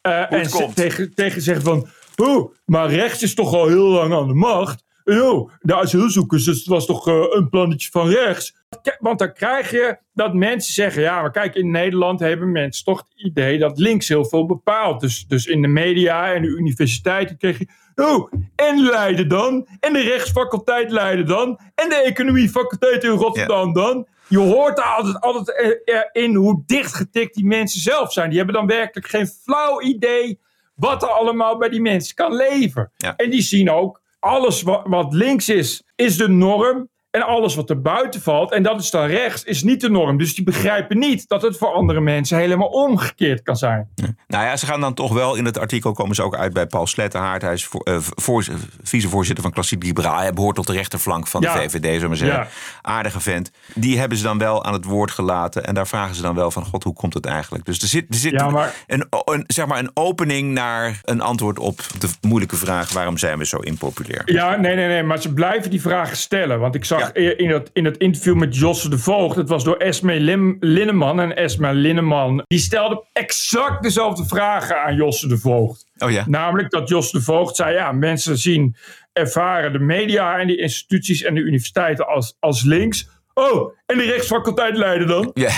[0.00, 1.88] eh, en ze- tegen, tegen zeggen van...
[2.16, 4.84] Oh, maar rechts is toch al heel lang aan de macht.
[5.04, 8.54] Oh, de asielzoekers, dus het was toch eh, een plannetje van rechts.
[8.98, 11.02] Want dan krijg je dat mensen zeggen...
[11.02, 15.00] Ja, maar kijk, in Nederland hebben mensen toch het idee dat links heel veel bepaalt.
[15.00, 17.68] Dus, dus in de media en de universiteiten kreeg je...
[17.94, 19.66] Oh, en Leiden dan.
[19.80, 21.58] En de rechtsfaculteit Leiden dan.
[21.74, 24.06] En de economiefaculteit in Rotterdam dan.
[24.28, 25.80] Je hoort daar altijd, altijd
[26.12, 28.28] in hoe dichtgetikt die mensen zelf zijn.
[28.28, 30.40] Die hebben dan werkelijk geen flauw idee
[30.76, 32.92] wat er allemaal bij die mensen kan leven.
[32.96, 33.16] Ja.
[33.16, 36.88] En die zien ook, alles wat, wat links is, is de norm.
[37.10, 40.18] En alles wat er buiten valt, en dat is dan rechts, is niet de norm.
[40.18, 43.88] Dus die begrijpen niet dat het voor andere mensen helemaal omgekeerd kan zijn.
[44.26, 46.66] Nou ja, ze gaan dan toch wel in het artikel komen ze ook uit bij
[46.66, 47.42] Paul Slettenhaard.
[47.42, 48.44] Hij is voor, eh, voor,
[48.82, 50.18] vicevoorzitter van Klassiek Liberaal.
[50.18, 51.54] Hij behoort tot de rechterflank van de.
[51.56, 52.38] VVD, we maar zeggen.
[52.38, 52.48] Ja.
[52.82, 53.50] Aardige vent.
[53.74, 55.64] Die hebben ze dan wel aan het woord gelaten.
[55.64, 57.64] En daar vragen ze dan wel van, god, hoe komt het eigenlijk?
[57.64, 61.20] Dus er zit, er zit Ja, maar- een, een, zeg maar een opening naar een
[61.20, 62.92] antwoord op de moeilijke vraag...
[62.92, 64.22] waarom zijn we zo impopulair?
[64.24, 66.60] Ja, nee, nee, nee, maar ze blijven die vragen stellen.
[66.60, 69.76] Want ik zag in, dat, in dat interview met Josse de Voogd, dat was door
[69.76, 71.20] Esme Lim, Linneman.
[71.20, 75.86] En Esme Linneman, die stelde exact dezelfde vragen aan Josse de Voogd.
[75.98, 76.24] Oh ja?
[76.26, 78.76] Namelijk dat Jos de Voogd zei: ja, mensen zien,
[79.12, 83.08] ervaren de media en die instituties en de universiteiten als, als links.
[83.34, 85.30] Oh, en de rechtsfaculteit Leiden dan?
[85.34, 85.50] Ja.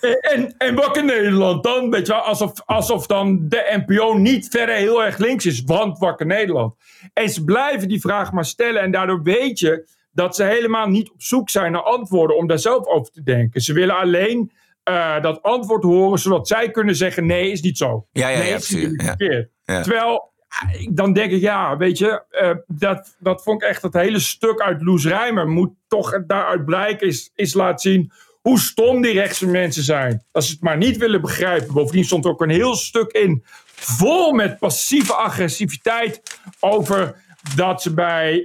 [0.00, 1.90] En, en, en Wakker Nederland dan?
[1.90, 5.98] Weet je wel, alsof, alsof dan de NPO niet verder heel erg links is, want
[5.98, 6.74] Wakker Nederland.
[7.12, 11.10] En ze blijven die vraag maar stellen en daardoor weet je dat ze helemaal niet
[11.10, 13.60] op zoek zijn naar antwoorden om daar zelf over te denken.
[13.60, 18.06] Ze willen alleen eh, dat antwoord horen, zodat zij kunnen zeggen: nee, is niet zo.
[18.12, 19.06] Ja, ja, nee, ja, is precies, niet ja.
[19.06, 19.50] verkeerd.
[19.64, 19.82] Ja.
[19.82, 23.94] Terwijl, eh, dan denk ik, ja, weet je, eh, dat, dat vond ik echt het
[23.94, 25.48] hele stuk uit Loes Rijmer.
[25.48, 30.24] Moet toch daaruit blijken, is, is laten zien hoe stom die rechtse mensen zijn.
[30.32, 31.74] Als ze het maar niet willen begrijpen.
[31.74, 37.22] Bovendien stond er ook een heel stuk in, vol met passieve agressiviteit, over
[37.56, 38.42] dat ze bij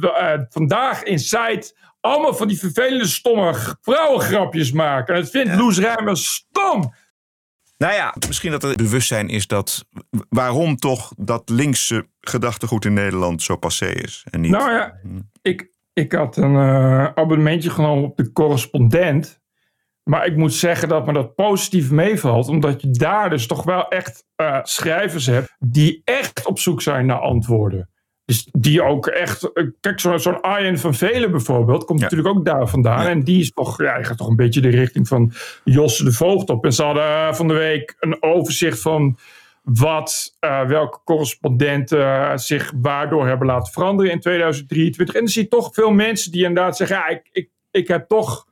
[0.00, 5.14] eh, vandaag in site allemaal van die vervelende, stomme vrouwengrapjes maken.
[5.14, 6.94] En dat vindt Loes Rijmer stom.
[7.78, 9.84] Nou ja, misschien dat er bewustzijn is dat
[10.28, 14.24] waarom toch dat linkse gedachtegoed in Nederland zo passé is.
[14.30, 14.50] En niet.
[14.50, 14.98] Nou ja,
[15.42, 19.40] ik, ik had een eh, abonnementje genomen op de correspondent.
[20.02, 22.48] Maar ik moet zeggen dat me dat positief meevalt.
[22.48, 27.06] Omdat je daar dus toch wel echt eh, schrijvers hebt die echt op zoek zijn
[27.06, 27.91] naar antwoorden.
[28.24, 29.52] Dus die ook echt.
[29.52, 31.84] eh, Kijk, zo- zo'n Arjen van Velen bijvoorbeeld.
[31.84, 32.04] Komt Ja.
[32.04, 33.06] natuurlijk ook daar vandaan.
[33.06, 33.82] En die is toch.
[33.82, 35.32] Ja, gaat toch een beetje de richting van
[35.64, 36.64] Josse de Voogd op.
[36.64, 39.18] En ze hadden eh, van de week een overzicht van.
[39.62, 45.14] Wat, eh, welke correspondenten zich waardoor hebben laten veranderen in 2023.
[45.14, 48.08] En dan zie je toch veel mensen die inderdaad zeggen: ja, ik, ik, ik heb
[48.08, 48.46] toch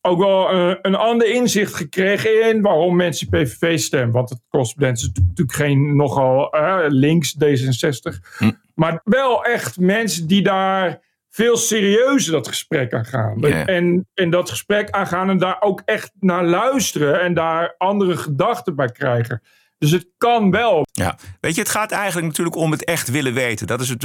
[0.00, 4.12] ook wel een ander inzicht gekregen in waarom mensen PVV stemmen.
[4.14, 6.54] Want het correspondent is natuurlijk geen nogal
[6.88, 8.38] links D66.
[8.74, 13.44] Maar wel echt mensen die daar veel serieuzer dat gesprek aan gaan.
[13.44, 18.76] En, en dat gesprek aangaan en daar ook echt naar luisteren en daar andere gedachten
[18.76, 19.42] bij krijgen.
[19.78, 20.86] Dus het kan wel.
[20.92, 23.66] Ja, weet je, het gaat eigenlijk natuurlijk om het echt willen weten.
[23.66, 24.04] Dat is het,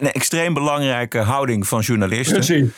[0.00, 2.36] een extreem belangrijke houding van journalisten.
[2.36, 2.70] Precies.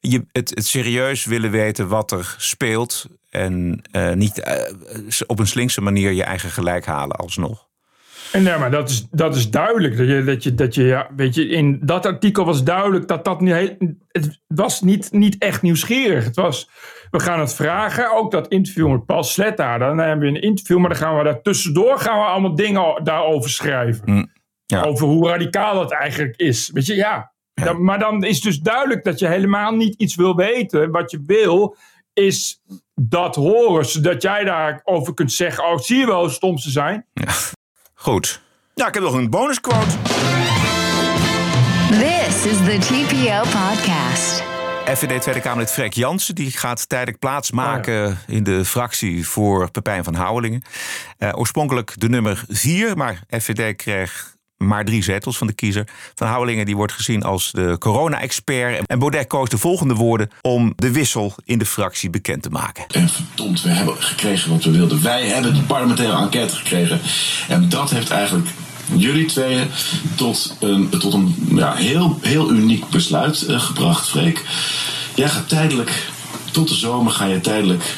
[0.00, 3.06] Je, het, het serieus willen weten wat er speelt.
[3.30, 4.74] En eh, niet eh,
[5.26, 7.68] op een slinkse manier je eigen gelijk halen alsnog.
[8.32, 9.96] En ja, maar dat is, dat is duidelijk.
[9.96, 13.24] Dat je, dat je, dat je, ja, weet je, in dat artikel was duidelijk dat
[13.24, 13.76] dat niet heel.
[14.08, 16.24] Het was niet, niet echt nieuwsgierig.
[16.24, 16.68] Het was,
[17.10, 18.12] we gaan het vragen.
[18.16, 19.78] Ook dat interview met Paul Sletta.
[19.78, 23.00] Dan hebben we een interview, maar dan gaan we daar tussendoor gaan we allemaal dingen
[23.04, 24.30] daarover schrijven.
[24.66, 24.82] ja.
[24.82, 26.70] Over hoe radicaal het eigenlijk is.
[26.72, 27.32] Weet je, ja.
[27.54, 30.90] Dan- maar dan is dus duidelijk dat je helemaal niet iets wil weten.
[30.90, 31.76] Wat je wil
[32.12, 32.62] is
[32.94, 37.06] dat horen, zodat jij daarover kunt zeggen: Oh, zie je wel hoe stom ze zijn?
[38.02, 38.40] Goed.
[38.74, 39.86] Ja, ik heb nog een bonusquote.
[41.88, 44.42] This is the TPO podcast.
[44.84, 50.14] FVD Tweede Kamerlid Freek Jansen die gaat tijdelijk plaatsmaken in de fractie voor Pepijn van
[50.14, 50.62] Houwelingen.
[51.18, 54.34] Eh, oorspronkelijk de nummer 4, maar FVD kreeg
[54.66, 55.88] maar drie zetels van de kiezer.
[56.14, 58.86] Van Houwelingen die wordt gezien als de corona-expert.
[58.86, 62.84] En Baudet koos de volgende woorden om de wissel in de fractie bekend te maken.
[62.88, 65.02] En verdomd, we hebben gekregen wat we wilden.
[65.02, 67.00] Wij hebben die parlementaire enquête gekregen.
[67.48, 68.48] En dat heeft eigenlijk
[68.94, 69.68] jullie tweeën
[70.14, 74.44] tot een, tot een ja, heel, heel uniek besluit eh, gebracht, Freek.
[75.14, 76.10] Jij gaat tijdelijk,
[76.50, 77.96] tot de zomer ga je tijdelijk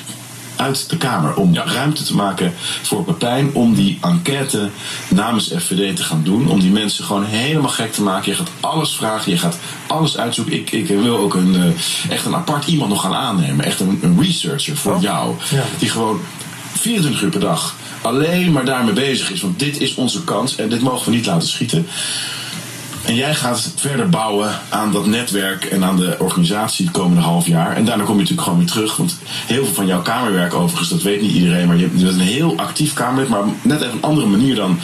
[0.64, 4.70] uit de Kamer om ruimte te maken voor Pepijn om die enquête
[5.08, 6.48] namens FVD te gaan doen.
[6.48, 8.30] Om die mensen gewoon helemaal gek te maken.
[8.30, 10.54] Je gaat alles vragen, je gaat alles uitzoeken.
[10.54, 13.64] Ik, ik wil ook een, eh, echt een apart iemand nog gaan aannemen.
[13.64, 15.34] Echt een, een researcher voor jou.
[15.78, 16.20] Die gewoon
[16.72, 19.40] 24 uur per dag alleen maar daarmee bezig is.
[19.40, 21.86] Want dit is onze kans en dit mogen we niet laten schieten.
[23.06, 27.46] En jij gaat verder bouwen aan dat netwerk en aan de organisatie het komende half
[27.46, 27.76] jaar.
[27.76, 28.96] En daarna kom je natuurlijk gewoon weer terug.
[28.96, 31.66] Want heel veel van jouw kamerwerk overigens, dat weet niet iedereen.
[31.66, 34.78] Maar je bent een heel actief kamerlid, maar net even een andere manier dan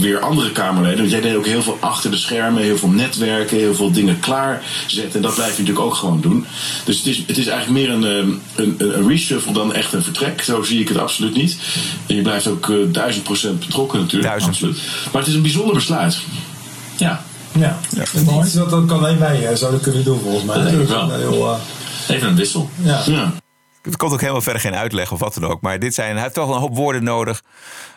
[0.00, 0.98] weer andere Kamerleden.
[0.98, 4.20] Want jij deed ook heel veel achter de schermen, heel veel netwerken, heel veel dingen
[4.20, 5.14] klaarzetten.
[5.14, 6.46] En dat blijf je natuurlijk ook gewoon doen.
[6.84, 10.02] Dus het is, het is eigenlijk meer een, eh, een, een reshuffle dan echt een
[10.02, 10.42] vertrek.
[10.42, 11.58] Zo zie ik het absoluut niet.
[12.06, 14.28] En je blijft ook eh, duizend procent betrokken natuurlijk.
[14.28, 14.52] Duizend.
[14.52, 14.80] Absoluut.
[15.12, 16.18] Maar het is een bijzonder besluit.
[16.96, 17.24] Ja.
[17.58, 20.72] Ja, dat, is dat, dat kan alleen wij eh, zouden kunnen doen volgens mij.
[20.72, 21.10] Ik wel.
[21.10, 21.58] Heel, eh,
[22.08, 22.70] Even een wissel.
[22.82, 23.32] Ja.
[23.82, 25.60] Er komt ook helemaal verder geen uitleg of wat dan ook.
[25.60, 27.42] Maar dit zijn, hij heeft toch een hoop woorden nodig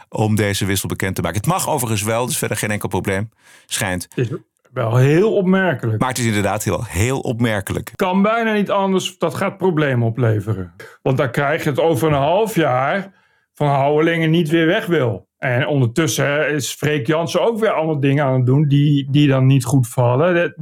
[0.09, 1.37] om deze wissel bekend te maken.
[1.37, 3.29] Het mag overigens wel, dus verder geen enkel probleem.
[3.65, 4.07] Schijnt.
[4.15, 4.37] Het is
[4.73, 5.99] wel heel opmerkelijk.
[5.99, 7.91] Maar het is inderdaad heel, heel opmerkelijk.
[7.95, 9.17] kan bijna niet anders.
[9.17, 10.73] Dat gaat problemen opleveren.
[11.01, 13.13] Want dan krijg je het over een half jaar
[13.53, 15.29] van Houwelingen niet weer weg wil.
[15.43, 19.45] En ondertussen is Freek Jansen ook weer allemaal dingen aan het doen die, die dan
[19.45, 20.53] niet goed vallen.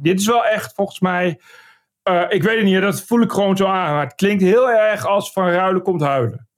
[0.00, 1.40] Dit is wel echt volgens mij.
[2.02, 3.92] eh, ik weet het niet, dat voel ik gewoon zo aan.
[3.92, 6.48] Maar het klinkt heel erg als van ruilen komt huilen.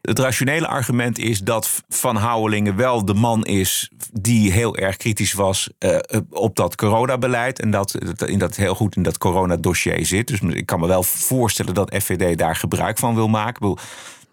[0.00, 5.32] Het rationele argument is dat Van Houwelingen wel de man is die heel erg kritisch
[5.32, 5.98] was eh,
[6.30, 7.60] op dat coronabeleid.
[7.60, 7.94] En dat,
[8.26, 10.28] in dat heel goed in dat coronadossier zit.
[10.28, 13.76] Dus ik kan me wel voorstellen dat FVD daar gebruik van wil maken.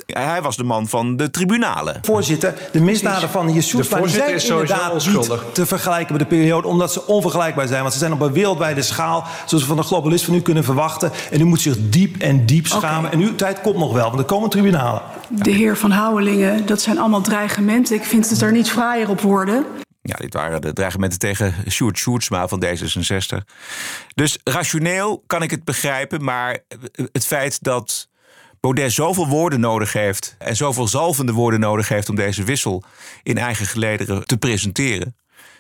[0.06, 2.00] Hij was de man van de tribunalen.
[2.02, 7.08] Voorzitter, de misdaden van voorzitter zijn inderdaad niet te vergelijken met de periode, omdat ze
[7.08, 7.82] onvergelijkbaar zijn.
[7.82, 10.64] Want ze zijn op een wereldwijde schaal, zoals we van de globalist van u kunnen
[10.64, 11.12] verwachten.
[11.32, 13.12] En u moet zich diep en diep schamen.
[13.12, 15.02] En uw tijd komt nog wel, want er komen tribunalen.
[15.30, 17.96] De heer Van Houwelingen, dat zijn allemaal dreigementen.
[17.96, 19.66] Ik vind het er niet fraaier op worden.
[20.02, 23.38] Ja, dit waren de dreigementen tegen Sjoerd Sjoerdsma van D66.
[24.16, 26.60] Dus rationeel kan ik het begrijpen, maar
[27.12, 28.08] het feit dat
[28.64, 32.84] Baudet zoveel woorden nodig heeft en zoveel zalvende woorden nodig heeft om deze wissel
[33.24, 35.16] in eigen gelederen te presenteren,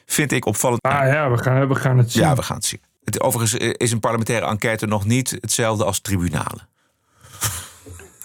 [0.05, 0.81] vind ik opvallend.
[0.81, 2.23] Ah ja, we gaan, we gaan het zien.
[2.23, 2.81] Ja, we gaan het zien.
[3.03, 6.67] Het, overigens is een parlementaire enquête nog niet hetzelfde als tribunalen.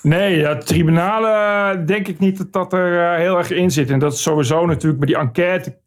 [0.08, 3.90] Nee, ja, tribunalen denk ik niet dat dat er eh, heel erg in zit.
[3.90, 5.78] En dat is sowieso natuurlijk bij die enquête.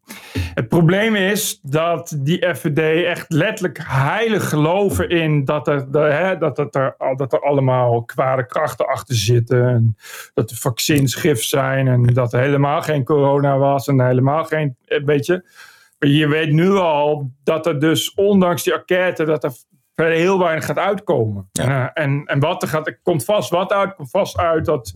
[0.54, 6.56] Het probleem is dat die FVD echt letterlijk heilig geloven in dat er, hè, dat,
[6.56, 9.68] dat, er, dat er allemaal kwade krachten achter zitten.
[9.68, 9.96] En
[10.34, 14.76] dat de vaccins gif zijn en dat er helemaal geen corona was en helemaal geen,
[14.84, 15.44] eh, weet je.
[15.98, 19.52] Je weet nu al dat er dus, ondanks die enquête, dat er
[19.94, 21.48] verder heel weinig gaat uitkomen.
[21.52, 23.94] Eh, en, en wat er gaat, er komt vast wat uit.
[23.94, 24.92] komt vast uit dat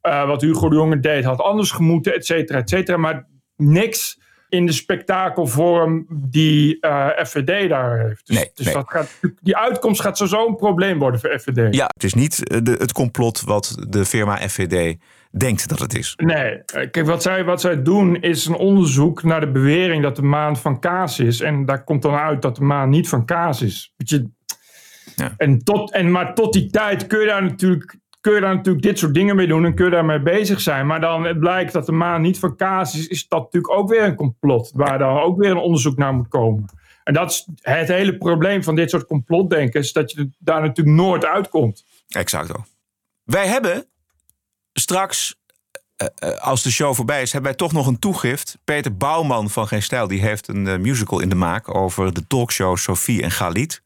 [0.00, 2.96] eh, wat Hugo de Jonge deed had anders gemoeten, et cetera, et cetera.
[2.96, 8.26] Maar niks in de spektakelvorm die eh, FVD daar heeft.
[8.26, 8.74] Dus, Nee, dus nee.
[8.74, 11.74] dat gaat, die uitkomst gaat sowieso een probleem worden voor FVD.
[11.74, 14.96] Ja, het is niet de, het complot wat de firma FVD
[15.30, 16.14] denkt dat het is.
[16.16, 20.22] Nee, kijk, wat zij, wat zij doen is een onderzoek naar de bewering dat de
[20.22, 21.40] maan van kaas is.
[21.40, 23.92] En daar komt dan uit dat de maan niet van kaas is.
[23.96, 24.30] Weet je,
[25.36, 27.98] en tot, en, maar tot die tijd kun je daar natuurlijk.
[28.20, 30.86] Kun je daar natuurlijk dit soort dingen mee doen en kun je daarmee bezig zijn.
[30.86, 34.02] Maar dan blijkt dat de maan niet van kaas is, is dat natuurlijk ook weer
[34.02, 34.70] een complot.
[34.74, 36.64] Waar dan ook weer een onderzoek naar moet komen.
[37.04, 39.92] En dat is het hele probleem van dit soort complotdenkers.
[39.92, 41.84] Dat je daar natuurlijk nooit uitkomt.
[42.08, 42.64] Exacto.
[43.24, 43.86] Wij hebben
[44.72, 45.34] straks,
[45.96, 48.58] eh, eh, als de show voorbij is, hebben wij toch nog een toegift.
[48.64, 52.26] Peter Bouwman van Geen Stijl, die heeft een eh, musical in de maak over de
[52.26, 53.82] talkshow Sophie en Galit.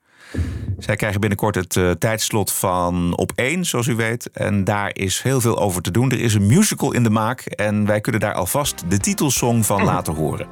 [0.78, 4.30] Zij krijgen binnenkort het eh, tijdslot van op 1, zoals u weet.
[4.30, 6.10] En daar is heel veel over te doen.
[6.10, 9.84] Er is een musical in de maak en wij kunnen daar alvast de titelsong van
[9.84, 10.46] laten horen.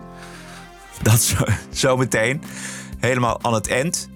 [1.02, 2.42] Dat zo, zo meteen.
[2.98, 4.10] Helemaal aan het eind.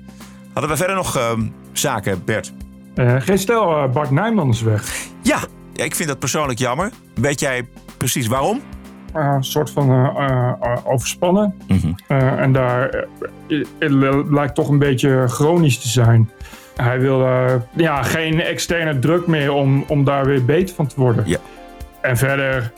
[0.52, 2.52] Hadden we verder nog ehm, zaken, Bert?
[2.94, 5.06] Eh, geen stel, eh, Bart Nijman is weg.
[5.22, 5.38] Ja,
[5.74, 6.90] ik vind dat persoonlijk jammer.
[7.14, 8.62] Weet jij precies waarom?
[9.16, 11.54] Eh, een soort van eh, eh, overspannen.
[12.06, 13.04] Eh, en daar
[13.78, 16.30] het lijkt toch een beetje chronisch te zijn.
[16.76, 17.18] Hij wil
[17.72, 21.24] ja, geen externe druk meer om, om daar weer beter van te worden.
[21.26, 21.38] Ja.
[22.00, 22.72] En verder,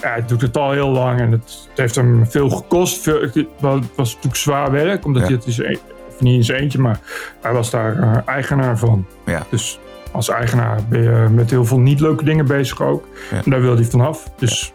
[0.00, 3.02] ja, hij doet het al heel lang en het, het heeft hem veel gekost.
[3.02, 3.46] Veel, het
[3.94, 5.28] was natuurlijk zwaar werk, omdat Ja.
[5.28, 6.98] hij het is, een- of niet in zijn eentje, maar
[7.40, 9.06] hij was daar eigenaar van.
[9.26, 9.42] Ja.
[9.50, 9.78] Dus
[10.12, 13.08] als eigenaar ben je met heel veel niet leuke dingen bezig ook.
[13.44, 14.30] En daar wil hij vanaf.
[14.38, 14.72] Dus.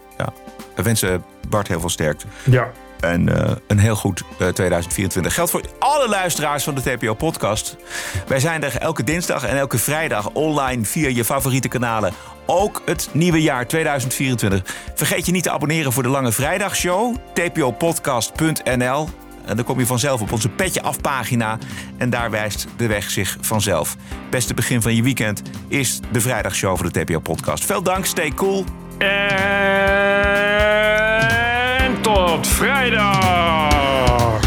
[0.75, 2.25] We wensen Bart heel veel sterkte.
[2.43, 2.71] ja.
[2.99, 5.33] En eh, een heel goed eh, 2024.
[5.33, 7.75] Geldt voor alle luisteraars van de TPO-podcast.
[8.27, 12.13] Wij zijn er elke dinsdag en elke vrijdag online via je favoriete kanalen.
[12.45, 14.75] Ook het nieuwe jaar 2024.
[14.95, 17.15] Vergeet je niet te abonneren voor de Lange Vrijdagshow.
[17.33, 19.09] tpopodcast.nl
[19.45, 21.57] en dan kom je vanzelf op onze Petje Af pagina.
[21.97, 23.95] En daar wijst de weg zich vanzelf.
[24.29, 27.65] Beste begin van je weekend is de vrijdagshow van de TPO-podcast.
[27.65, 28.65] Veel dank, stay cool.
[28.97, 29.07] En
[32.01, 34.39] tot vrijdag!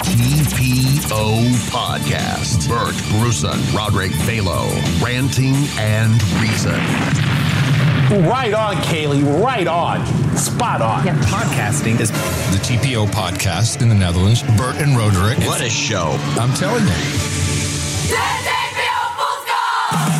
[0.00, 1.34] TPO
[1.70, 2.68] Podcast.
[2.68, 4.66] Bert Bruson, Roderick Balo,
[5.02, 6.80] Ranting and Reason.
[8.10, 9.22] Right on, Kaylee.
[9.44, 10.06] Right on.
[10.36, 11.04] Spot on.
[11.26, 14.42] Podcasting is the TPO podcast in the Netherlands.
[14.56, 15.38] Bert and Roderick.
[15.46, 16.16] What a show.
[16.40, 18.47] I'm telling you.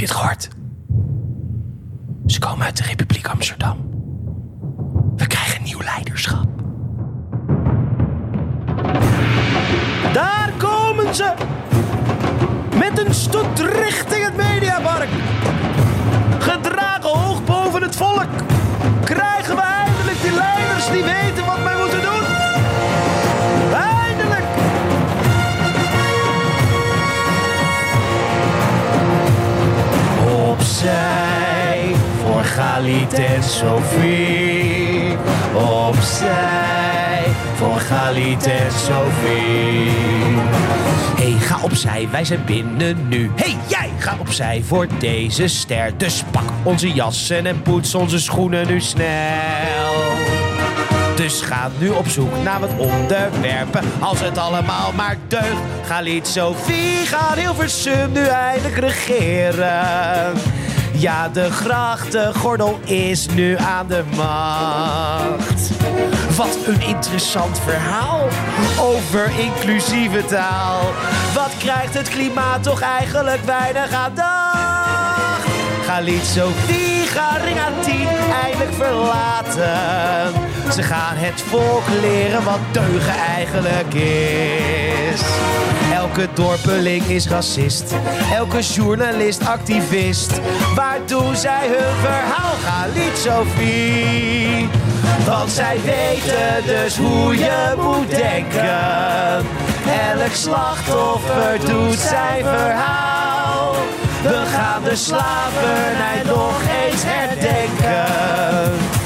[0.00, 0.48] Je het gehoord?
[2.26, 3.76] Ze komen uit de Republiek Amsterdam.
[5.16, 6.46] We krijgen nieuw leiderschap.
[10.12, 11.32] Daar komen ze!
[12.78, 15.08] Met een stoet richting het Mediapark.
[16.38, 18.28] Gedragen hoog boven het volk.
[19.04, 21.79] Krijgen we eindelijk die leiders die weten wat wij
[30.80, 35.16] Opzij voor Galit en Sophie.
[35.54, 37.24] Opzij
[37.54, 39.90] voor Galit en Sophie.
[41.16, 43.30] Hey, ga opzij, wij zijn binnen nu.
[43.36, 45.92] Hey, jij, ga opzij voor deze ster.
[45.96, 49.94] Dus pak onze jassen en poets onze schoenen nu snel.
[51.16, 53.84] Dus ga nu op zoek naar wat onderwerpen.
[53.98, 55.60] Als het allemaal maar deugt.
[55.86, 60.32] Galit Sophie gaat Hilversum nu eindelijk regeren.
[61.00, 65.70] Ja, de grachtengordel is nu aan de macht.
[66.36, 68.28] Wat een interessant verhaal
[68.80, 70.80] over inclusieve taal.
[71.34, 75.46] Wat krijgt het klimaat toch eigenlijk weinig aandacht?
[75.84, 76.26] Galit
[77.44, 78.06] ring aan 10
[78.42, 80.32] eindelijk verlaten.
[80.72, 85.20] Ze gaan het volk leren wat deugen eigenlijk is.
[86.10, 87.94] Elke dorpeling is racist.
[88.32, 90.40] Elke journalist activist.
[90.74, 92.54] Waar doen zij hun verhaal?
[92.64, 94.68] Galit Sophie.
[95.26, 99.46] Want zij weten dus hoe je moet denken.
[100.10, 103.74] Elk slachtoffer doet zijn verhaal.
[104.22, 108.99] We gaan de slavernij nog eens herdenken.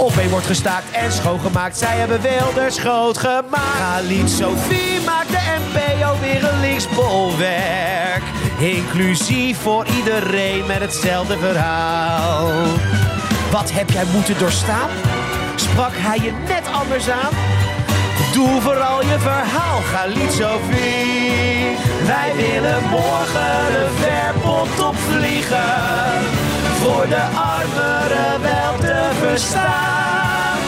[0.00, 1.78] Op wordt gestaakt en schoongemaakt.
[1.78, 3.78] Zij hebben Wilders groot gemaakt.
[3.78, 8.22] Galit Sophie maakt de NPO weer een linksbolwerk.
[8.58, 12.48] Inclusief voor iedereen met hetzelfde verhaal.
[13.50, 14.88] Wat heb jij moeten doorstaan?
[15.54, 17.34] Sprak hij je net anders aan?
[18.32, 21.76] Doe vooral je verhaal, Galit Sophie.
[22.06, 26.38] Wij willen morgen de verpot opvliegen.
[26.80, 28.70] Voor de armeren wel
[29.30, 30.58] te verstaan.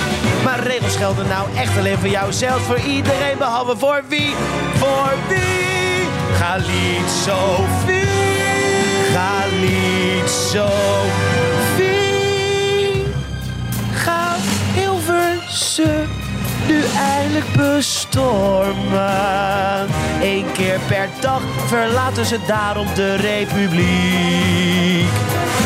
[0.43, 4.35] Maar regels gelden nou echt alleen voor jou zelf, voor iedereen behalve voor wie?
[4.73, 6.07] Voor wie?
[6.39, 8.07] Galit Sophie.
[9.13, 11.93] Galit Sophie.
[13.93, 14.35] Ga
[14.73, 16.22] Hilversum
[16.67, 18.73] nu eindelijk bestormen.
[20.21, 25.07] Eén keer per dag verlaten ze daarom de republiek.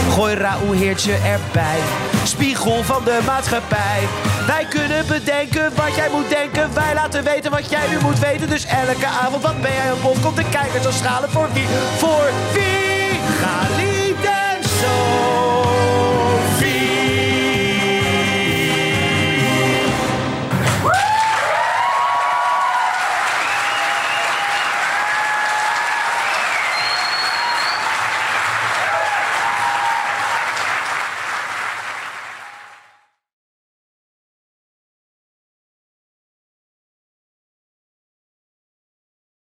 [0.10, 1.80] Gooi Raoul Heertje erbij,
[2.24, 4.08] spiegel van de maatschappij.
[4.48, 6.74] Wij kunnen bedenken wat jij moet denken.
[6.74, 8.50] Wij laten weten wat jij nu moet weten.
[8.50, 10.22] Dus elke avond, wat ben jij een bond?
[10.22, 11.66] Komt de kijkers als schalen voor wie?
[11.98, 12.87] Voor wie?